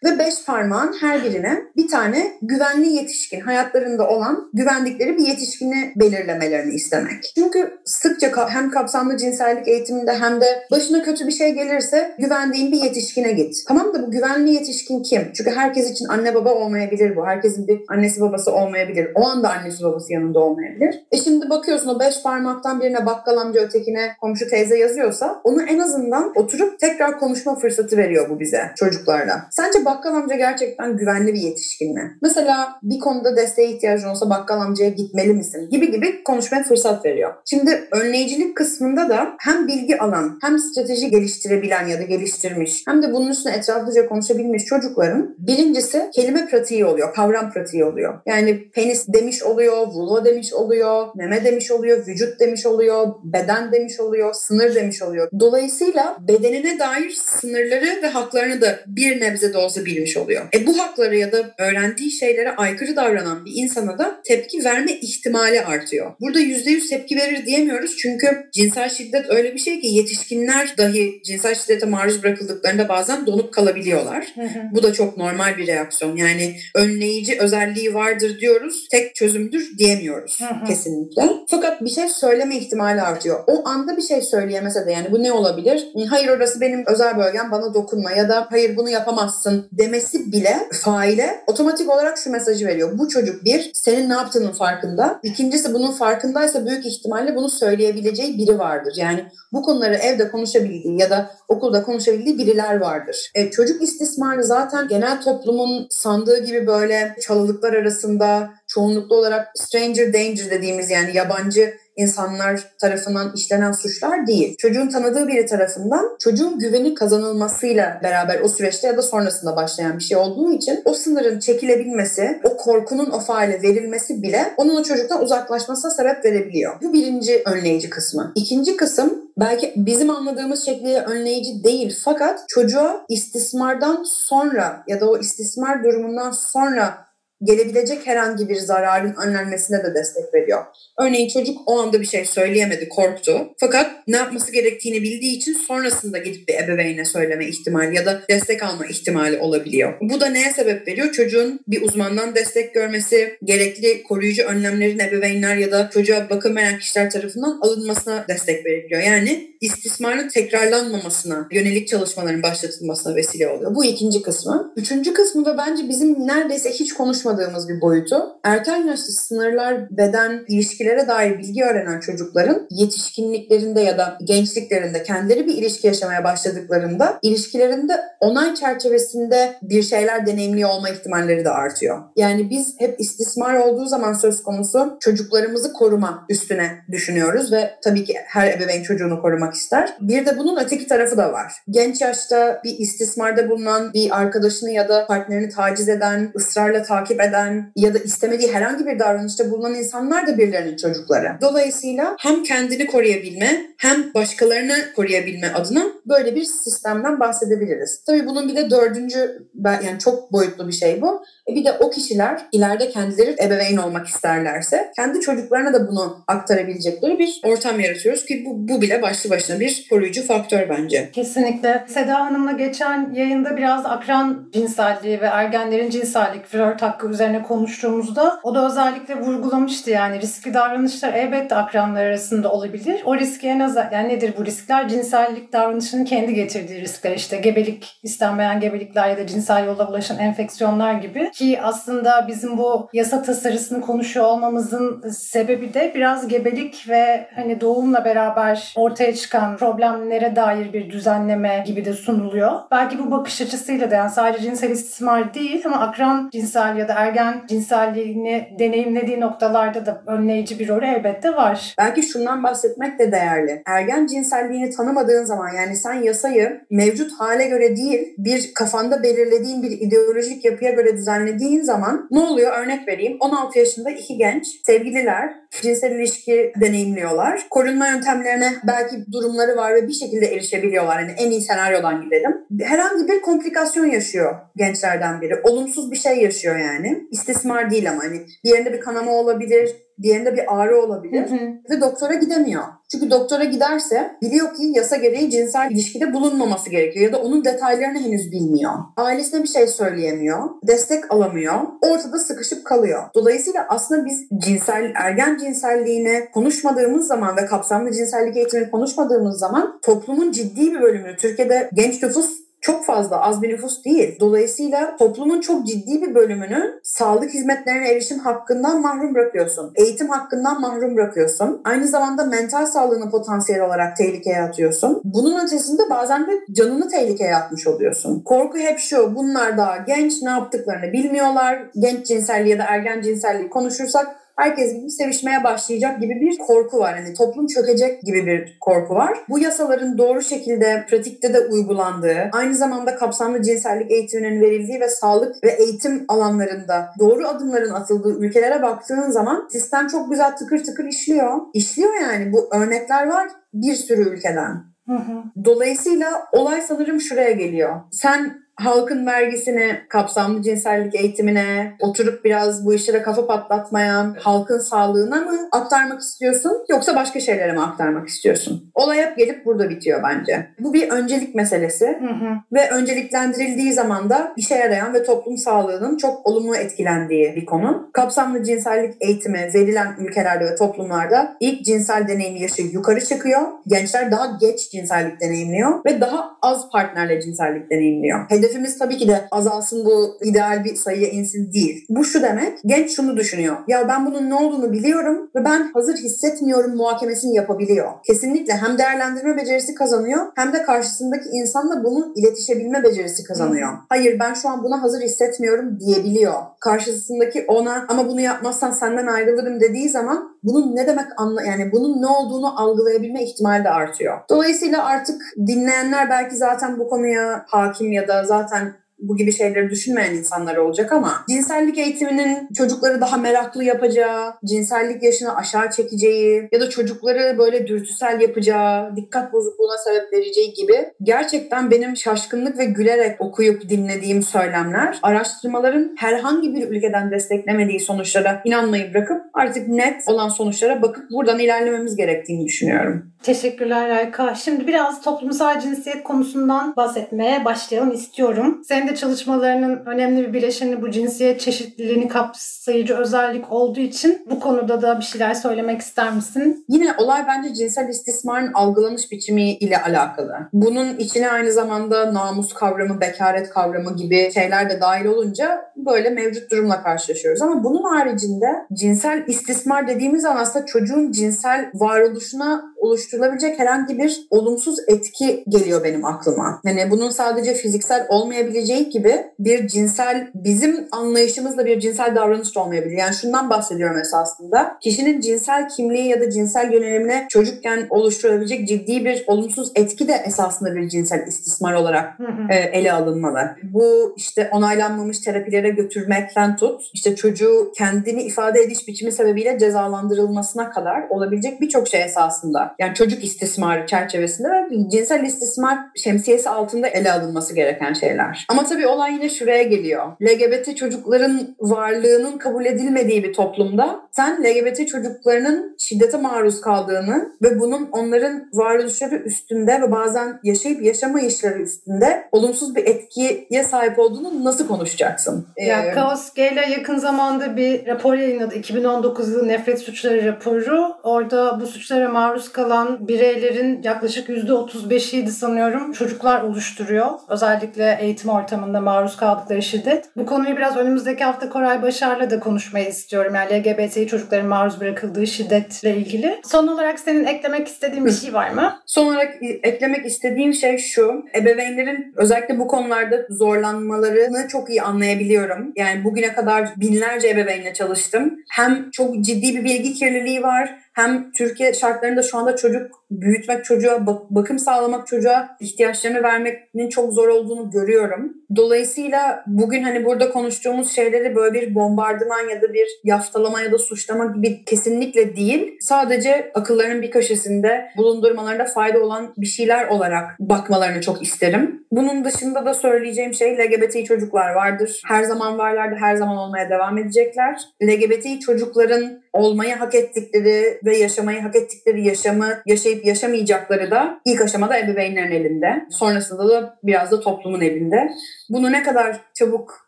Ve 0.04 0.20
beş 0.20 0.46
parmağın 0.46 0.96
her 1.02 1.24
birine 1.24 1.62
bir 1.78 1.88
tane 1.88 2.32
güvenli 2.42 2.90
yetişkin, 2.90 3.40
hayatlarında 3.40 4.08
olan 4.08 4.50
güvendikleri 4.54 5.18
bir 5.18 5.28
yetişkini 5.28 5.94
belirlemelerini 5.96 6.74
istemek. 6.74 7.32
Çünkü 7.36 7.80
sıkça 7.86 8.50
hem 8.50 8.72
kapsamlı 8.72 9.18
cinsellik 9.18 9.68
eğitiminde 9.68 10.14
hem 10.14 10.42
de 10.42 10.68
başına 10.72 11.04
kötü 11.04 11.28
bir 11.28 11.32
şey 11.32 11.52
gelirse 11.52 12.16
güvendiğin 12.20 12.72
bir 12.72 12.84
yetişkine 12.84 13.32
git. 13.32 13.56
Tamam 13.68 13.94
da 13.94 14.08
bu 14.08 14.12
güvenli 14.12 14.54
yetişkin 14.54 15.04
kim? 15.04 15.22
Çünkü 15.34 15.52
herkes 15.52 15.92
için 15.92 16.06
anne 16.08 16.36
baba 16.36 16.54
olmayabilir 16.54 17.16
bu. 17.16 17.26
Herkesin 17.26 17.68
bir 17.68 17.82
annesi 17.90 18.22
babası 18.22 18.52
olmayabilir. 18.52 19.12
O 19.16 19.28
anda 19.28 19.50
annesi 19.50 19.84
babası 19.84 20.14
yanında 20.14 20.40
olmayabilir. 20.40 20.96
E 21.12 21.18
şimdi 21.18 21.50
bakıyorsun 21.50 21.96
o 21.96 22.00
beş 22.00 22.24
parmaktan 22.24 22.82
birine 22.82 23.06
bakkal 23.06 23.38
amca 23.38 23.62
ötekine 23.62 24.12
komşu 24.22 24.48
teyze 24.50 24.78
yazıyorsa 24.78 25.42
onu 25.44 25.62
en 25.62 25.80
azından 25.80 26.32
oturup 26.36 26.80
tekrar 26.80 27.20
konuşma 27.20 27.56
fırsatı 27.56 27.98
veriyor 27.98 28.30
bu 28.30 28.40
bize 28.40 28.72
çocuklarla. 28.76 29.48
Sence 29.52 29.87
bakkal 29.88 30.16
amca 30.16 30.36
gerçekten 30.36 30.98
güvenli 30.98 31.34
bir 31.34 31.40
yetişkin 31.40 31.94
mi? 31.94 32.18
Mesela 32.22 32.80
bir 32.84 33.00
konuda 33.00 33.36
desteğe 33.36 33.72
ihtiyacın 33.72 34.08
olsa 34.08 34.30
bakkal 34.30 34.62
amcaya 34.62 34.90
gitmeli 34.90 35.34
misin? 35.34 35.70
Gibi 35.70 35.92
gibi 35.92 36.24
konuşmaya 36.24 36.64
fırsat 36.64 37.06
veriyor. 37.06 37.34
Şimdi 37.46 37.88
önleyicilik 37.92 38.58
kısmında 38.58 39.10
da 39.10 39.28
hem 39.40 39.68
bilgi 39.68 39.98
alan 39.98 40.40
hem 40.42 40.60
strateji 40.60 41.10
geliştirebilen 41.10 41.88
ya 41.88 42.00
da 42.00 42.04
geliştirmiş 42.04 42.84
hem 42.88 43.04
de 43.04 43.14
bunun 43.14 43.30
üstüne 43.30 43.54
etraflıca 43.54 44.08
konuşabilmiş 44.08 44.66
çocukların 44.66 45.36
birincisi 45.38 46.10
kelime 46.16 46.48
pratiği 46.48 46.86
oluyor, 46.86 47.14
kavram 47.14 47.52
pratiği 47.52 47.86
oluyor. 47.86 48.20
Yani 48.26 48.70
penis 48.70 49.08
demiş 49.08 49.44
oluyor, 49.44 49.88
vulva 49.88 50.26
demiş 50.26 50.54
oluyor, 50.54 51.08
meme 51.16 51.46
demiş 51.46 51.72
oluyor, 51.72 52.08
vücut 52.08 52.40
demiş 52.40 52.66
oluyor, 52.66 53.08
beden 53.24 53.72
demiş 53.72 54.00
oluyor, 54.00 54.34
sınır 54.34 54.76
demiş 54.76 55.02
oluyor. 55.02 55.30
Dolayısıyla 55.40 56.18
bedenine 56.28 56.80
dair 56.80 57.10
sınırları 57.10 58.02
ve 58.04 58.08
haklarını 58.08 58.62
da 58.62 58.80
bir 58.88 59.22
nebze 59.22 59.54
de 59.54 59.58
olsa 59.58 59.77
bilmiş 59.86 60.18
oluyor. 60.18 60.46
E 60.56 60.68
bu 60.68 60.80
hakları 60.80 61.18
ya 61.18 61.32
da 61.32 61.56
öğrendiği 61.58 62.12
şeylere 62.12 62.56
aykırı 62.56 62.96
davranan 62.96 63.46
bir 63.46 63.52
insana 63.56 63.98
da 64.00 64.22
tepki 64.26 64.66
verme 64.66 64.92
ihtimali 64.92 65.62
artıyor. 65.62 66.12
Burada 66.22 66.40
%100 66.40 66.90
tepki 66.90 67.18
verir 67.18 67.46
diyemiyoruz 67.46 67.98
çünkü 67.98 68.28
cinsel 68.54 68.90
şiddet 68.90 69.26
öyle 69.30 69.54
bir 69.54 69.60
şey 69.60 69.80
ki 69.82 69.88
yetişkinler 69.88 70.78
dahi 70.78 71.22
cinsel 71.26 71.56
şiddete 71.56 71.86
maruz 71.86 72.24
bırakıldıklarında 72.24 72.90
bazen 72.90 73.26
donup 73.26 73.54
kalabiliyorlar. 73.54 74.34
Bu 74.72 74.84
da 74.84 74.94
çok 74.94 75.18
normal 75.18 75.58
bir 75.58 75.68
reaksiyon. 75.68 76.18
Yani 76.18 76.56
önleyici 76.76 77.40
özelliği 77.40 77.94
vardır 77.94 78.40
diyoruz, 78.40 78.88
tek 78.92 79.16
çözümdür 79.16 79.78
diyemiyoruz 79.78 80.40
kesinlikle. 80.68 81.22
Fakat 81.50 81.82
bir 81.82 81.90
şey 81.90 82.08
söyleme 82.08 82.58
ihtimali 82.58 83.02
artıyor. 83.02 83.44
O 83.48 83.68
anda 83.68 83.98
bir 83.98 84.02
şey 84.02 84.22
söyleyemese 84.22 84.86
de 84.86 84.92
yani 84.92 85.12
bu 85.12 85.24
ne 85.24 85.32
olabilir? 85.32 85.88
Hayır 86.10 86.30
orası 86.30 86.62
benim 86.62 86.84
özel 86.88 87.18
bölgem 87.18 87.52
bana 87.52 87.74
dokunma 87.74 88.12
ya 88.12 88.30
da 88.30 88.48
hayır 88.50 88.78
bunu 88.78 88.90
yapamazsın 88.90 89.67
demesi 89.72 90.32
bile 90.32 90.58
faile 90.74 91.44
otomatik 91.48 91.90
olarak 91.90 92.18
şu 92.18 92.32
mesajı 92.32 92.68
veriyor. 92.68 92.98
Bu 92.98 93.10
çocuk 93.10 93.44
bir, 93.46 93.72
senin 93.74 94.10
ne 94.10 94.14
yaptığının 94.14 94.52
farkında. 94.52 95.20
İkincisi 95.24 95.74
bunun 95.74 95.92
farkındaysa 95.92 96.66
büyük 96.66 96.86
ihtimalle 96.86 97.36
bunu 97.36 97.50
söyleyebileceği 97.50 98.38
biri 98.38 98.60
vardır. 98.60 98.94
Yani 98.96 99.26
bu 99.54 99.62
konuları 99.62 99.96
evde 99.96 100.32
konuşabildiği 100.32 101.02
ya 101.02 101.10
da 101.10 101.32
okulda 101.48 101.84
konuşabildiği 101.84 102.38
biriler 102.38 102.78
vardır. 102.78 103.32
E, 103.36 103.52
çocuk 103.52 103.84
istismarı 103.84 104.44
zaten 104.44 104.88
genel 104.88 105.22
toplumun 105.22 105.88
sandığı 105.90 106.46
gibi 106.46 106.68
böyle 106.68 107.16
çalılıklar 107.22 107.74
arasında 107.74 108.50
çoğunluklu 108.78 109.16
olarak 109.16 109.48
stranger 109.56 110.14
danger 110.14 110.52
dediğimiz 110.52 110.92
yani 110.92 111.18
yabancı 111.18 111.74
insanlar 111.96 112.64
tarafından 112.82 113.32
işlenen 113.36 113.72
suçlar 113.72 114.28
değil. 114.28 114.56
Çocuğun 114.58 114.88
tanıdığı 114.88 115.28
biri 115.28 115.46
tarafından 115.46 116.18
çocuğun 116.20 116.60
güveni 116.60 116.94
kazanılmasıyla 116.94 118.00
beraber 118.04 118.42
o 118.42 118.50
süreçte 118.50 118.88
ya 118.88 118.98
da 118.98 119.02
sonrasında 119.02 119.56
başlayan 119.56 119.98
bir 119.98 120.04
şey 120.04 120.18
olduğu 120.18 120.54
için 120.54 120.82
o 120.86 120.94
sınırın 120.94 121.40
çekilebilmesi, 121.40 122.42
o 122.44 122.58
korkunun 122.58 123.12
o 123.12 123.20
faile 123.20 123.62
verilmesi 123.62 124.22
bile 124.22 124.54
onun 124.58 124.76
o 124.76 124.84
çocuktan 124.84 125.24
uzaklaşmasına 125.24 125.92
sebep 125.92 126.26
verebiliyor. 126.26 126.82
Bu 126.82 126.94
birinci 126.94 127.42
önleyici 127.46 127.90
kısmı. 127.90 128.32
İkinci 128.36 128.78
kısım 128.78 129.32
belki 129.38 129.74
bizim 129.76 130.10
anladığımız 130.10 130.66
şekliyle 130.66 131.02
önleyici 131.02 131.64
değil 131.64 132.00
fakat 132.04 132.44
çocuğa 132.48 133.06
istismardan 133.10 134.04
sonra 134.04 134.84
ya 134.88 135.02
da 135.02 135.10
o 135.10 135.18
istismar 135.18 135.84
durumundan 135.84 136.32
sonra 136.32 137.07
gelebilecek 137.44 138.08
herhangi 138.08 138.50
bir 138.50 138.56
zararın 138.56 139.16
önlenmesine 139.26 139.84
de 139.84 139.96
destek 139.96 140.34
veriyor. 140.34 140.64
Örneğin 141.00 141.30
çocuk 141.30 141.58
o 141.66 141.80
anda 141.80 142.02
bir 142.02 142.06
şey 142.06 142.26
söyleyemedi, 142.26 142.90
korktu. 142.90 143.54
Fakat 143.60 143.92
ne 144.08 144.18
yapması 144.18 144.52
gerektiğini 144.52 145.04
bildiği 145.04 145.38
için 145.38 145.54
sonrasında 145.54 146.18
gidip 146.18 146.48
bir 146.48 146.54
ebeveyne 146.54 147.06
söyleme 147.06 147.48
ihtimali 147.48 147.96
ya 147.96 148.06
da 148.06 148.22
destek 148.30 148.64
alma 148.64 148.86
ihtimali 148.86 149.38
olabiliyor. 149.38 149.94
Bu 150.02 150.22
da 150.22 150.26
neye 150.26 150.54
sebep 150.54 150.88
veriyor? 150.88 151.12
Çocuğun 151.12 151.60
bir 151.68 151.82
uzmandan 151.82 152.36
destek 152.36 152.74
görmesi, 152.74 153.38
gerekli 153.44 154.04
koruyucu 154.04 154.44
önlemlerin 154.44 155.00
ebeveynler 155.00 155.56
ya 155.56 155.72
da 155.72 155.90
çocuğa 155.94 156.30
bakım 156.30 156.56
veren 156.56 156.80
kişiler 156.80 157.10
tarafından 157.10 157.60
alınmasına 157.62 158.26
destek 158.30 158.66
veriliyor. 158.66 159.02
Yani 159.02 159.58
istismarın 159.62 160.30
tekrarlanmamasına 160.30 161.48
yönelik 161.52 161.88
çalışmaların 161.88 162.44
başlatılmasına 162.44 163.16
vesile 163.16 163.48
oluyor. 163.48 163.76
Bu 163.76 163.86
ikinci 163.86 164.22
kısmı. 164.22 164.74
Üçüncü 164.76 165.14
kısmı 165.14 165.46
da 165.46 165.58
bence 165.58 165.90
bizim 165.90 166.28
neredeyse 166.28 166.72
hiç 166.72 166.94
konuşmadığımız 166.94 167.27
bir 167.70 167.82
boyutu. 167.82 168.24
Erken 168.44 168.88
yaşta 168.88 169.12
sınırlar, 169.12 169.98
beden, 169.98 170.46
ilişkilere 170.48 171.08
dair 171.08 171.38
bilgi 171.38 171.64
öğrenen 171.64 172.00
çocukların 172.00 172.68
yetişkinliklerinde 172.70 173.82
ya 173.82 173.98
da 173.98 174.18
gençliklerinde 174.24 175.04
kendileri 175.04 175.48
bir 175.48 175.58
ilişki 175.58 175.88
yaşamaya 175.88 176.24
başladıklarında 176.24 177.20
ilişkilerinde 177.22 178.02
onay 178.20 178.56
çerçevesinde 178.56 179.56
bir 179.62 179.84
şeyler 179.84 180.26
deneyimliyor 180.26 180.70
olma 180.70 180.90
ihtimalleri 180.90 181.46
de 181.46 181.50
artıyor. 181.50 182.04
Yani 182.16 182.50
biz 182.50 182.76
hep 182.80 183.00
istismar 183.00 183.56
olduğu 183.56 183.86
zaman 183.86 184.14
söz 184.14 184.44
konusu 184.44 184.98
çocuklarımızı 185.00 185.74
koruma 185.74 186.26
üstüne 186.30 186.72
düşünüyoruz 186.92 187.52
ve 187.52 187.72
tabii 187.84 188.04
ki 188.04 188.14
her 188.26 188.54
ebeveyn 188.54 188.84
çocuğunu 188.84 189.22
korumak 189.22 189.54
ister. 189.54 189.98
Bir 190.02 190.26
de 190.26 190.38
bunun 190.38 190.64
öteki 190.64 190.88
tarafı 190.88 191.18
da 191.18 191.34
var. 191.34 191.54
Genç 191.70 192.02
yaşta 192.02 192.62
bir 192.64 192.80
istismarda 192.80 193.50
bulunan 193.50 193.94
bir 193.94 194.20
arkadaşını 194.20 194.72
ya 194.72 194.90
da 194.90 195.08
partnerini 195.08 195.50
taciz 195.50 195.90
eden, 195.90 196.32
ısrarla 196.36 196.84
takip 196.84 197.17
eden 197.20 197.72
ya 197.76 197.94
da 197.94 197.98
istemediği 197.98 198.54
herhangi 198.54 198.86
bir 198.86 199.00
davranışta 199.00 199.52
bulunan 199.52 199.76
insanlar 199.76 200.28
da 200.28 200.38
birilerinin 200.38 200.78
çocukları. 200.78 201.28
Dolayısıyla 201.42 202.16
hem 202.20 202.44
kendini 202.44 202.88
koruyabilme 202.88 203.62
hem 203.78 204.14
başkalarını 204.14 204.76
koruyabilme 204.96 205.54
adına 205.54 205.84
böyle 206.06 206.36
bir 206.36 206.44
sistemden 206.44 207.20
bahsedebiliriz. 207.20 208.04
Tabii 208.08 208.26
bunun 208.26 208.50
bir 208.50 208.56
de 208.56 208.70
dördüncü 208.70 209.48
yani 209.66 210.00
çok 210.00 210.32
boyutlu 210.34 210.68
bir 210.68 210.74
şey 210.74 211.02
bu. 211.02 211.24
E 211.52 211.56
bir 211.56 211.66
de 211.66 211.72
o 211.72 211.90
kişiler 211.90 212.42
ileride 212.52 212.90
kendileri 212.90 213.36
ebeveyn 213.44 213.78
olmak 213.78 214.08
isterlerse 214.08 214.92
kendi 214.96 215.20
çocuklarına 215.20 215.74
da 215.74 215.88
bunu 215.88 216.24
aktarabilecekleri 216.28 217.20
bir 217.20 217.42
ortam 217.44 217.80
yaratıyoruz 217.80 218.26
ki 218.26 218.44
bu, 218.46 218.68
bu 218.68 218.82
bile 218.82 219.02
başlı 219.02 219.30
başına 219.30 219.60
bir 219.60 219.88
koruyucu 219.90 220.28
faktör 220.28 220.70
bence. 220.70 221.10
Kesinlikle. 221.14 221.86
Seda 221.88 222.20
Hanım'la 222.20 222.52
geçen 222.52 223.14
yayında 223.14 223.58
biraz 223.58 223.86
akran 223.86 224.50
cinselliği 224.54 225.22
ve 225.22 225.26
ergenlerin 225.26 225.90
cinsellik, 225.90 226.46
flört 226.46 226.82
hakkı 226.82 227.07
üzerine 227.10 227.44
konuştuğumuzda 227.44 228.40
o 228.44 228.56
da 228.56 228.68
özellikle 228.68 229.20
vurgulamıştı 229.20 229.90
yani 229.90 230.22
riskli 230.22 230.54
davranışlar 230.54 231.14
elbette 231.14 231.56
akranlar 231.56 232.06
arasında 232.06 232.52
olabilir. 232.52 233.02
O 233.06 233.18
riski 233.18 233.48
en 233.48 233.60
az 233.60 233.76
yani 233.76 234.10
nedir 234.10 234.34
bu 234.38 234.46
riskler? 234.46 234.90
Cinsellik 234.90 235.54
davranışının 235.54 236.06
kendi 236.06 236.34
getirdiği 236.34 236.82
riskler 236.82 237.16
işte 237.16 237.38
gebelik, 237.38 238.00
istenmeyen 238.04 238.60
gebelikler 238.60 239.10
ya 239.10 239.18
da 239.18 239.28
cinsel 239.28 239.66
yolla 239.66 239.88
bulaşan 239.88 240.20
enfeksiyonlar 240.20 240.94
gibi 240.94 241.32
ki 241.32 241.60
aslında 241.64 242.28
bizim 242.28 242.58
bu 242.58 242.90
yasa 242.94 243.22
tasarısını 243.22 243.82
konuşuyor 243.82 244.26
olmamızın 244.26 245.10
sebebi 245.10 245.74
de 245.74 245.92
biraz 245.96 246.28
gebelik 246.28 246.90
ve 246.90 247.28
hani 247.36 247.62
doğumla 247.62 248.06
beraber 248.06 248.74
ortaya 248.76 249.16
çıkan 249.16 249.58
problemlere 249.58 250.36
dair 250.36 250.74
bir 250.74 250.92
düzenleme 250.92 251.64
gibi 251.68 251.86
de 251.86 251.94
sunuluyor. 251.94 252.52
Belki 252.72 253.00
bu 253.00 253.12
bakış 253.12 253.42
açısıyla 253.42 253.92
da 253.92 253.96
yani 253.96 254.12
sadece 254.12 254.44
cinsel 254.44 254.70
istismar 254.70 255.34
değil 255.34 255.62
ama 255.66 255.80
akran 255.80 256.30
cinsel 256.34 256.78
ya 256.78 256.88
da 256.88 256.96
ergen 256.98 257.44
cinselliğini 257.50 258.48
deneyimlediği 258.60 259.20
noktalarda 259.20 259.86
da 259.86 260.04
önleyici 260.08 260.60
bir 260.60 260.68
rol 260.68 260.84
elbette 260.84 261.36
var. 261.36 261.76
Belki 261.78 262.04
şundan 262.04 262.44
bahsetmek 262.44 263.00
de 263.00 263.12
değerli. 263.12 263.62
Ergen 263.66 264.08
cinselliğini 264.08 264.70
tanımadığın 264.70 265.26
zaman 265.26 265.54
yani 265.54 265.76
sen 265.76 265.94
yasayı 265.94 266.62
mevcut 266.70 267.12
hale 267.20 267.46
göre 267.46 267.76
değil 267.76 268.14
bir 268.18 268.54
kafanda 268.54 269.04
belirlediğin 269.04 269.64
bir 269.64 269.72
ideolojik 269.72 270.46
yapıya 270.46 270.72
göre 270.72 270.98
düzenlediğin 270.98 271.62
zaman 271.62 272.08
ne 272.12 272.20
oluyor? 272.20 272.58
Örnek 272.58 272.88
vereyim. 272.88 273.18
16 273.20 273.60
yaşında 273.60 273.90
iki 273.90 274.18
genç 274.18 274.48
sevgililer 274.66 275.34
cinsel 275.62 275.92
ilişki 275.92 276.54
deneyimliyorlar. 276.62 277.48
Korunma 277.50 277.88
yöntemlerine 277.88 278.54
belki 278.68 279.12
durumları 279.12 279.58
var 279.58 279.76
ve 279.76 279.88
bir 279.88 279.94
şekilde 279.94 280.26
erişebiliyorlar. 280.26 281.00
Yani 281.00 281.12
en 281.18 281.32
iyi 281.32 281.42
senaryodan 281.42 282.02
gidelim. 282.02 282.38
Herhangi 282.62 283.08
bir 283.08 283.22
komplikasyon 283.22 283.86
yaşıyor 283.86 284.36
gençlerden 284.56 285.22
biri. 285.22 285.42
Olumsuz 285.44 285.92
bir 285.92 285.98
şey 285.98 286.22
yaşıyor 286.22 286.60
yani. 286.60 286.87
İstismar 287.12 287.72
değil 287.72 287.92
ama 287.92 288.04
hani 288.04 288.26
bir 288.44 288.50
yerinde 288.50 288.74
bir 288.74 288.80
kanama 288.80 289.12
olabilir, 289.12 289.76
bir 289.98 290.08
yerinde 290.08 290.34
bir 290.34 290.58
ağrı 290.58 290.82
olabilir 290.82 291.30
hı 291.30 291.36
hı. 291.36 291.50
ve 291.70 291.82
doktora 291.82 292.14
gidemiyor. 292.14 292.64
Çünkü 292.92 293.12
doktora 293.12 293.44
giderse 293.44 294.12
biliyor 294.22 294.54
ki 294.54 294.64
yasa 294.76 294.96
gereği 294.96 295.30
cinsel 295.30 295.72
ilişkide 295.72 296.14
bulunmaması 296.14 296.70
gerekiyor 296.70 297.06
ya 297.06 297.14
da 297.14 297.22
onun 297.22 297.46
detaylarını 297.46 298.00
henüz 298.00 298.32
bilmiyor. 298.32 298.72
Ailesine 298.98 299.44
bir 299.44 299.48
şey 299.48 299.68
söyleyemiyor, 299.68 300.50
destek 300.68 301.12
alamıyor, 301.12 301.54
ortada 301.82 302.20
sıkışıp 302.20 302.66
kalıyor. 302.66 303.04
Dolayısıyla 303.16 303.66
aslında 303.70 304.06
biz 304.06 304.28
cinsel, 304.38 304.92
ergen 304.96 305.38
cinselliğine 305.38 306.32
konuşmadığımız 306.32 307.08
zaman 307.08 307.38
ve 307.38 307.46
kapsamlı 307.46 307.92
cinsellik 307.92 308.38
eğitimini 308.38 308.72
konuşmadığımız 308.72 309.40
zaman 309.40 309.80
toplumun 309.84 310.32
ciddi 310.32 310.72
bir 310.72 310.82
bölümünü, 310.82 311.16
Türkiye'de 311.18 311.70
genç 311.74 312.04
nüfus 312.04 312.47
çok 312.68 312.86
fazla 312.86 313.22
az 313.22 313.42
bir 313.42 313.50
nüfus 313.50 313.86
değil. 313.86 314.20
Dolayısıyla 314.20 314.96
toplumun 314.98 315.42
çok 315.42 315.68
ciddi 315.68 316.02
bir 316.02 316.16
bölümünü 316.16 316.80
sağlık 316.84 317.34
hizmetlerine 317.34 317.92
erişim 317.92 318.20
hakkından 318.20 318.82
mahrum 318.82 319.16
bırakıyorsun. 319.16 319.72
Eğitim 319.76 320.10
hakkından 320.10 320.62
mahrum 320.62 320.96
bırakıyorsun. 320.96 321.62
Aynı 321.66 321.88
zamanda 321.88 322.26
mental 322.26 322.66
sağlığını 322.66 323.12
potansiyel 323.12 323.62
olarak 323.62 323.98
tehlikeye 323.98 324.42
atıyorsun. 324.42 325.02
Bunun 325.04 325.46
ötesinde 325.46 325.90
bazen 325.90 326.28
de 326.28 326.32
canını 326.52 326.90
tehlikeye 326.90 327.36
atmış 327.36 327.68
oluyorsun. 327.68 328.22
Korku 328.26 328.58
hep 328.58 328.80
şu, 328.80 329.16
bunlar 329.16 329.58
daha 329.58 329.78
genç, 329.78 330.22
ne 330.22 330.30
yaptıklarını 330.30 330.94
bilmiyorlar. 330.94 331.60
Genç 331.80 332.06
cinselliği 332.06 332.52
ya 332.52 332.60
da 332.60 332.64
ergen 332.64 333.02
cinselliği 333.02 333.50
konuşursak 333.50 334.16
herkes 334.38 334.74
gibi 334.74 334.90
sevişmeye 334.90 335.44
başlayacak 335.44 336.02
gibi 336.02 336.22
bir 336.22 336.38
korku 336.38 336.80
var. 336.80 336.96
Hani 336.96 337.14
toplum 337.14 337.48
çökecek 337.48 338.02
gibi 338.02 338.26
bir 338.26 338.58
korku 338.62 338.96
var. 338.96 339.18
Bu 339.30 339.40
yasaların 339.40 339.98
doğru 339.98 340.22
şekilde 340.22 340.86
pratikte 340.90 341.34
de 341.34 341.40
uygulandığı, 341.40 342.30
aynı 342.32 342.56
zamanda 342.56 342.96
kapsamlı 342.96 343.42
cinsellik 343.42 343.92
eğitiminin 343.92 344.42
verildiği 344.42 344.80
ve 344.80 344.90
sağlık 344.90 345.44
ve 345.44 345.50
eğitim 345.50 346.06
alanlarında 346.08 346.90
doğru 347.00 347.28
adımların 347.28 347.74
atıldığı 347.74 348.20
ülkelere 348.20 348.62
baktığın 348.62 349.12
zaman 349.12 349.48
sistem 349.52 349.88
çok 349.88 350.10
güzel 350.10 350.36
tıkır 350.36 350.64
tıkır 350.64 350.86
işliyor. 350.86 351.38
İşliyor 351.54 351.94
yani 352.02 352.32
bu 352.34 352.50
örnekler 352.56 353.08
var 353.08 353.28
bir 353.54 353.74
sürü 353.74 354.10
ülkeden. 354.10 354.68
Hı 354.88 354.96
hı. 354.96 355.46
Dolayısıyla 355.46 356.24
olay 356.32 356.62
sanırım 356.62 357.02
şuraya 357.02 357.32
geliyor. 357.32 357.82
Sen 357.92 358.47
halkın 358.58 359.06
vergisini 359.06 359.82
kapsamlı 359.90 360.42
cinsellik 360.42 360.96
eğitimine, 360.96 361.74
oturup 361.80 362.26
biraz 362.26 362.66
bu 362.66 362.74
işlere 362.74 363.02
kafa 363.02 363.28
patlatmaya, 363.28 364.14
halkın 364.20 364.60
sağlığına 364.60 365.16
mı 365.16 365.50
aktarmak 365.52 366.02
istiyorsun 366.02 366.66
yoksa 366.70 366.96
başka 366.96 367.20
şeylere 367.20 367.52
mi 367.52 367.62
aktarmak 367.62 368.08
istiyorsun? 368.08 368.72
Olay 368.76 368.98
hep 368.98 369.18
gelip 369.18 369.46
burada 369.46 369.70
bitiyor 369.70 370.04
bence. 370.04 370.48
Bu 370.60 370.74
bir 370.74 370.90
öncelik 370.90 371.36
meselesi 371.36 371.88
hı 371.88 372.08
hı. 372.08 372.38
ve 372.54 372.70
önceliklendirildiği 372.70 373.74
zaman 373.74 374.10
da 374.10 374.34
işe 374.38 374.56
yarayan 374.56 374.94
ve 374.94 375.04
toplum 375.04 375.38
sağlığının 375.38 375.98
çok 375.98 376.28
olumlu 376.28 376.56
etkilendiği 376.56 377.36
bir 377.36 377.46
konu. 377.46 377.90
Kapsamlı 377.94 378.44
cinsellik 378.44 378.94
eğitimi 379.02 379.50
verilen 379.54 379.96
ülkelerde 380.00 380.46
ve 380.46 380.56
toplumlarda 380.56 381.38
ilk 381.40 381.66
cinsel 381.66 382.08
deneyim 382.08 382.36
yaşı 382.36 382.62
yukarı 382.62 383.06
çıkıyor. 383.06 383.42
Gençler 383.68 384.12
daha 384.12 384.38
geç 384.42 384.72
cinsellik 384.72 385.22
deneyimliyor 385.22 385.86
ve 385.86 386.02
daha 386.02 386.38
az 386.42 386.70
partnerle 386.72 387.22
cinsellik 387.22 387.72
deneyimliyor. 387.72 388.26
Hedef 388.30 388.47
hedefimiz 388.48 388.78
tabii 388.78 388.98
ki 388.98 389.08
de 389.08 389.28
azalsın 389.32 389.86
bu 389.86 390.18
ideal 390.24 390.64
bir 390.64 390.76
sayıya 390.76 391.10
insin 391.10 391.54
değil. 391.54 391.86
Bu 391.90 392.04
şu 392.04 392.22
demek, 392.22 392.60
genç 392.66 392.96
şunu 392.96 393.18
düşünüyor. 393.18 393.58
Ya 393.68 393.88
ben 393.88 394.06
bunun 394.06 394.30
ne 394.30 394.36
olduğunu 394.36 394.72
biliyorum 394.72 395.30
ve 395.36 395.46
ben 395.46 395.72
hazır 395.74 395.96
hissetmiyorum 395.96 396.76
muhakemesini 396.76 397.36
yapabiliyor. 397.36 397.92
Kesinlikle 398.08 398.54
hem 398.54 398.78
değerlendirme 398.78 399.38
becerisi 399.38 399.76
kazanıyor 399.76 400.26
hem 400.36 400.54
de 400.54 400.64
karşısındaki 400.64 401.30
insanla 401.30 401.84
bunun 401.84 402.14
iletişebilme 402.16 402.84
becerisi 402.84 403.24
kazanıyor. 403.24 403.70
Hayır 403.90 404.20
ben 404.20 404.34
şu 404.34 404.50
an 404.50 404.64
buna 404.64 404.84
hazır 404.84 405.02
hissetmiyorum 405.02 405.80
diyebiliyor. 405.80 406.34
Karşısındaki 406.60 407.46
ona 407.48 407.86
ama 407.90 408.08
bunu 408.08 408.22
yapmazsan 408.22 408.72
senden 408.72 409.08
ayrılırım 409.08 409.60
dediği 409.60 409.90
zaman 409.90 410.37
bunun 410.44 410.76
ne 410.76 410.88
demek 410.88 411.06
anla 411.18 411.44
yani 411.44 411.72
bunun 411.72 412.02
ne 412.02 412.08
olduğunu 412.08 412.62
algılayabilme 412.62 413.24
ihtimali 413.24 413.64
de 413.64 413.70
artıyor. 413.70 414.20
Dolayısıyla 414.30 414.86
artık 414.86 415.22
dinleyenler 415.48 416.10
belki 416.10 416.36
zaten 416.36 416.80
bu 416.80 416.90
konuya 416.90 417.46
hakim 417.48 417.92
ya 417.92 418.08
da 418.08 418.24
zaten 418.24 418.74
bu 419.00 419.18
gibi 419.18 419.32
şeyleri 419.32 419.70
düşünmeyen 419.70 420.16
insanlar 420.16 420.56
olacak 420.56 420.92
ama 420.92 421.12
cinsellik 421.30 421.78
eğitiminin 421.78 422.54
çocukları 422.58 423.02
daha 423.02 423.18
meraklı 423.18 423.64
yapacağı, 423.64 424.34
cinsellik 424.46 425.04
yaşını 425.04 425.36
aşağı 425.36 425.72
çekeceği 425.72 426.50
ya 426.52 426.60
da 426.60 426.70
çocukları 426.70 427.38
böyle 427.38 427.68
dürtüsel 427.68 428.22
yapacağı, 428.22 428.96
dikkat 428.96 429.34
bozukluğuna 429.34 429.78
sebep 429.78 430.14
vereceği 430.14 430.54
gibi 430.54 430.92
gerçekten 431.04 431.72
benim 431.72 431.98
şaşkınlık 431.98 432.58
ve 432.58 432.66
gülerek 432.66 433.22
okuyup 433.22 433.70
dinlediğim 433.70 434.24
söylemler 434.24 435.00
araştırmaların 435.04 435.96
herhangi 436.00 436.56
bir 436.56 436.70
ülkeden 436.70 437.12
desteklemediği 437.12 437.80
sonuçlara 437.80 438.42
inanmayı 438.46 438.94
bırakıp 438.94 439.22
artık 439.34 439.68
net 439.68 440.04
olan 440.08 440.30
sonuçlara 440.30 440.82
bakıp 440.82 441.12
buradan 441.12 441.40
ilerlememiz 441.40 441.96
gerektiğini 441.96 442.46
düşünüyorum. 442.46 443.12
Teşekkürler 443.24 443.90
Ayka. 443.90 444.36
Şimdi 444.36 444.68
biraz 444.68 445.02
toplumsal 445.02 445.60
cinsiyet 445.60 446.04
konusundan 446.04 446.76
bahsetmeye 446.76 447.46
başlayalım 447.46 447.92
istiyorum. 447.92 448.62
Senin 448.64 448.87
de 448.88 448.96
çalışmalarının 448.96 449.86
önemli 449.86 450.28
bir 450.28 450.34
bileşeni 450.34 450.82
bu 450.82 450.92
cinsiyet 450.92 451.42
çeşitliliğini 451.42 452.08
kapsayıcı 452.08 452.96
özellik 452.96 453.52
olduğu 453.52 453.80
için 453.80 454.26
bu 454.30 454.40
konuda 454.40 454.82
da 454.82 455.00
bir 455.00 455.06
şeyler 455.06 455.34
söylemek 455.34 455.82
ister 455.82 456.14
misin? 456.14 456.66
Yine 456.70 456.94
olay 456.98 457.26
bence 457.28 457.54
cinsel 457.54 457.90
istismarın 457.90 458.54
algılanış 458.54 459.12
biçimi 459.12 459.52
ile 459.52 459.82
alakalı. 459.82 460.34
Bunun 460.54 460.98
içine 460.98 461.30
aynı 461.30 461.52
zamanda 461.52 462.14
namus 462.14 462.54
kavramı, 462.54 463.02
bekaret 463.02 463.50
kavramı 463.50 463.96
gibi 463.96 464.32
şeyler 464.34 464.70
de 464.70 464.82
dahil 464.82 465.06
olunca 465.06 465.62
böyle 465.76 466.10
mevcut 466.10 466.52
durumla 466.52 466.84
karşılaşıyoruz. 466.84 467.42
Ama 467.42 467.64
bunun 467.64 467.84
haricinde 467.84 468.48
cinsel 468.74 469.24
istismar 469.28 469.88
dediğimiz 469.88 470.26
an 470.26 470.36
aslında 470.36 470.66
çocuğun 470.66 471.12
cinsel 471.12 471.72
varoluşuna 471.74 472.64
oluşturulabilecek 472.78 473.60
herhangi 473.60 473.98
bir 473.98 474.28
olumsuz 474.30 474.80
etki 474.88 475.44
geliyor 475.50 475.84
benim 475.84 476.06
aklıma. 476.06 476.62
Yani 476.66 476.92
bunun 476.92 477.10
sadece 477.10 477.54
fiziksel 477.54 478.06
olmayabileceği 478.10 478.90
gibi 478.90 479.16
bir 479.40 479.68
cinsel 479.68 480.32
bizim 480.34 480.88
anlayışımızla 480.92 481.66
bir 481.66 481.80
cinsel 481.80 482.16
davranış 482.16 482.56
da 482.56 482.64
olmayabilir. 482.64 482.98
Yani 482.98 483.16
şundan 483.16 483.50
bahsediyorum 483.50 484.00
esasında. 484.00 484.78
Kişinin 484.82 485.22
cinsel 485.22 485.70
kimliği 485.70 486.08
ya 486.08 486.22
da 486.22 486.30
cinsel 486.30 486.74
yönelimine 486.74 487.26
çocukken 487.30 487.88
oluşturulabilecek 487.90 488.68
ciddi 488.68 489.06
bir 489.06 489.24
olumsuz 489.28 489.72
etki 489.76 490.08
de 490.08 490.24
esasında 490.26 490.76
bir 490.76 490.90
cinsel 490.90 491.28
istismar 491.28 491.74
olarak 491.74 492.18
e, 492.50 492.56
ele 492.56 492.94
alınmalı. 492.94 493.56
Bu 493.64 494.14
işte 494.18 494.50
onaylanmamış 494.52 495.20
terapilere 495.20 495.70
götürmekten 495.70 496.56
tut, 496.56 496.82
işte 496.94 497.16
çocuğu 497.16 497.72
kendini 497.78 498.24
ifade 498.24 498.60
ediş 498.60 498.88
biçimi 498.88 499.12
sebebiyle 499.12 499.60
cezalandırılmasına 499.60 500.70
kadar 500.70 501.10
olabilecek 501.10 501.62
birçok 501.62 501.88
şey 501.88 502.04
esasında. 502.04 502.67
Yani 502.80 502.94
çocuk 502.94 503.24
istismarı 503.24 503.88
çerçevesinde 503.88 504.48
ve 504.50 504.90
cinsel 504.92 505.24
istismar 505.24 505.78
şemsiyesi 505.96 506.50
altında 506.50 506.88
ele 506.88 507.12
alınması 507.12 507.56
gereken 507.56 507.94
şeyler. 507.94 508.46
Ama 508.50 508.66
tabii 508.66 508.88
olay 508.88 509.14
yine 509.14 509.30
şuraya 509.30 509.64
geliyor. 509.64 510.08
LGBT 510.22 510.78
çocukların 510.78 511.56
varlığının 511.60 512.38
kabul 512.38 512.66
edilmediği 512.66 513.24
bir 513.24 513.34
toplumda 513.34 514.00
sen 514.12 514.44
LGBT 514.44 514.88
çocuklarının 514.88 515.76
şiddete 515.80 516.18
maruz 516.18 516.62
kaldığını 516.62 517.32
ve 517.42 517.60
bunun 517.60 517.90
onların 517.92 518.50
varoluşları 518.54 519.16
üstünde 519.16 519.82
ve 519.82 519.92
bazen 519.92 520.40
yaşayıp 520.44 520.82
yaşamayışları 520.82 521.62
üstünde 521.62 522.28
olumsuz 522.32 522.76
bir 522.76 522.86
etkiye 522.86 523.64
sahip 523.64 524.00
olduğunu 524.00 524.44
nasıl 524.44 524.68
konuşacaksın? 524.68 525.48
Ya 525.58 525.86
ee, 525.86 525.92
Kaos 525.92 526.34
Gay'la 526.34 526.64
yakın 526.64 526.98
zamanda 526.98 527.58
bir 527.58 527.86
rapor 527.86 528.14
yayınladı. 528.14 528.56
2019 528.56 529.32
yılı 529.32 529.48
nefret 529.48 529.80
suçları 529.80 530.26
raporu. 530.26 530.96
Orada 531.04 531.60
bu 531.62 531.68
suçlara 531.68 532.10
maruz 532.10 532.52
kalan 532.58 533.08
bireylerin 533.08 533.82
yaklaşık 533.84 534.30
%35'iydi 534.30 535.28
sanıyorum 535.30 535.92
çocuklar 535.92 536.42
oluşturuyor. 536.42 537.08
Özellikle 537.30 537.98
eğitim 538.02 538.30
ortamında 538.30 538.82
maruz 538.82 539.18
kaldıkları 539.18 539.62
şiddet. 539.62 540.06
Bu 540.16 540.26
konuyu 540.26 540.58
biraz 540.58 540.78
önümüzdeki 540.78 541.24
hafta 541.24 541.50
Koray 541.50 541.82
Başar'la 541.82 542.30
da 542.30 542.40
konuşmayı 542.40 542.88
istiyorum. 542.88 543.36
Yani 543.36 543.64
LGBT 543.64 544.10
çocukların 544.10 544.48
maruz 544.48 544.80
bırakıldığı 544.80 545.28
şiddetle 545.28 545.98
ilgili. 545.98 546.42
Son 546.44 546.68
olarak 546.68 547.00
senin 547.00 547.26
eklemek 547.26 547.68
istediğin 547.68 548.06
bir 548.06 548.12
şey 548.12 548.34
var 548.34 548.50
mı? 548.50 548.80
Son 548.86 549.06
olarak 549.08 549.34
eklemek 549.64 550.06
istediğim 550.06 550.54
şey 550.54 550.78
şu. 550.78 551.26
Ebeveynlerin 551.36 552.14
özellikle 552.16 552.60
bu 552.60 552.68
konularda 552.68 553.26
zorlanmalarını 553.30 554.48
çok 554.48 554.70
iyi 554.70 554.82
anlayabiliyorum. 554.82 555.74
Yani 555.76 556.04
bugüne 556.04 556.34
kadar 556.34 556.70
binlerce 556.78 557.30
ebeveynle 557.30 557.74
çalıştım. 557.74 558.40
Hem 558.50 558.92
çok 558.92 559.22
ciddi 559.22 559.58
bir 559.58 559.64
bilgi 559.64 559.94
kirliliği 559.94 560.44
var 560.44 560.87
hem 560.98 561.32
Türkiye 561.32 561.74
şartlarında 561.74 562.24
şu 562.24 562.38
anda 562.38 562.56
çocuk 562.56 562.92
büyütmek, 563.12 563.66
çocuğa 563.66 564.06
bakım 564.30 564.60
sağlamak, 564.60 565.08
çocuğa 565.08 565.58
ihtiyaçlarını 565.60 566.24
vermenin 566.24 566.90
çok 566.90 567.14
zor 567.14 567.28
olduğunu 567.28 567.72
görüyorum. 567.72 568.34
Dolayısıyla 568.56 569.44
bugün 569.48 569.84
hani 569.84 570.06
burada 570.06 570.30
konuştuğumuz 570.30 570.92
şeyleri 570.92 571.36
böyle 571.36 571.62
bir 571.62 571.76
bombardıman 571.76 572.50
ya 572.50 572.62
da 572.62 572.74
bir 572.74 572.88
yaftalama 573.04 573.62
ya 573.62 573.72
da 573.72 573.78
suçlama 573.78 574.26
gibi 574.26 574.66
kesinlikle 574.66 575.36
değil. 575.36 575.78
Sadece 575.80 576.52
akıllarının 576.54 577.02
bir 577.02 577.12
köşesinde 577.12 577.86
bulundurmalarında 577.98 578.66
fayda 578.66 579.00
olan 579.00 579.34
bir 579.38 579.46
şeyler 579.46 579.88
olarak 579.88 580.40
bakmalarını 580.40 581.02
çok 581.02 581.24
isterim. 581.24 581.88
Bunun 581.92 582.26
dışında 582.26 582.66
da 582.66 582.74
söyleyeceğim 582.74 583.34
şey 583.34 583.58
LGBT 583.58 584.06
çocuklar 584.06 584.52
vardır. 584.52 585.02
Her 585.08 585.24
zaman 585.24 585.58
varlardı, 585.58 585.96
her 586.00 586.16
zaman 586.16 586.38
olmaya 586.38 586.70
devam 586.70 586.98
edecekler. 586.98 587.62
LGBT 587.84 588.42
çocukların 588.42 589.22
olmayı 589.34 589.76
hak 589.76 589.96
ettikleri 589.96 590.80
ve 590.86 590.98
yaşamayı 590.98 591.42
hak 591.42 591.56
ettikleri 591.56 592.08
yaşamı 592.08 592.48
yaşayıp 592.66 593.06
yaşamayacakları 593.06 593.92
da 593.92 594.20
ilk 594.26 594.42
aşamada 594.42 594.80
ebeveynlerin 594.80 595.32
elinde. 595.32 595.86
Sonrasında 595.90 596.50
da 596.50 596.80
biraz 596.84 597.12
da 597.12 597.20
toplumun 597.20 597.62
elinde. 597.62 598.12
Bunu 598.50 598.72
ne 598.72 598.84
kadar 598.84 599.18
çabuk, 599.34 599.88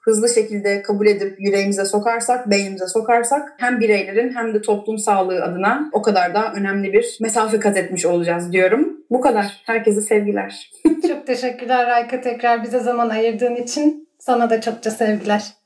hızlı 0.01 0.29
şekilde 0.29 0.81
kabul 0.81 1.07
edip 1.07 1.35
yüreğimize 1.39 1.85
sokarsak, 1.85 2.49
beynimize 2.49 2.87
sokarsak 2.87 3.53
hem 3.57 3.79
bireylerin 3.79 4.35
hem 4.35 4.53
de 4.53 4.61
toplum 4.61 4.97
sağlığı 4.97 5.43
adına 5.43 5.89
o 5.93 6.01
kadar 6.01 6.33
da 6.33 6.53
önemli 6.53 6.93
bir 6.93 7.17
mesafe 7.21 7.59
kat 7.59 7.77
etmiş 7.77 8.05
olacağız 8.05 8.51
diyorum. 8.51 8.97
Bu 9.09 9.21
kadar. 9.21 9.61
Herkese 9.65 10.01
sevgiler. 10.01 10.71
Çok 11.07 11.27
teşekkürler 11.27 11.87
Rayka 11.87 12.21
tekrar 12.21 12.63
bize 12.63 12.79
zaman 12.79 13.09
ayırdığın 13.09 13.55
için. 13.55 14.09
Sana 14.19 14.49
da 14.49 14.61
çokça 14.61 14.91
sevgiler. 14.91 15.58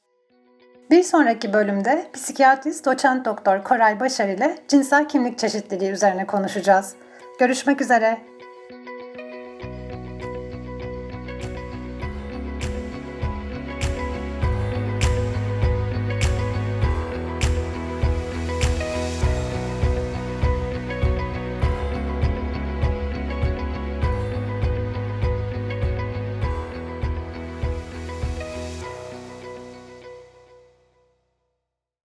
Bir 0.93 1.03
sonraki 1.03 1.53
bölümde 1.53 2.05
psikiyatrist 2.13 2.85
doçent 2.85 3.25
doktor 3.25 3.63
Koray 3.63 3.99
Başar 3.99 4.27
ile 4.27 4.57
cinsel 4.67 5.07
kimlik 5.07 5.39
çeşitliliği 5.39 5.91
üzerine 5.91 6.27
konuşacağız. 6.27 6.95
Görüşmek 7.39 7.81
üzere. 7.81 8.17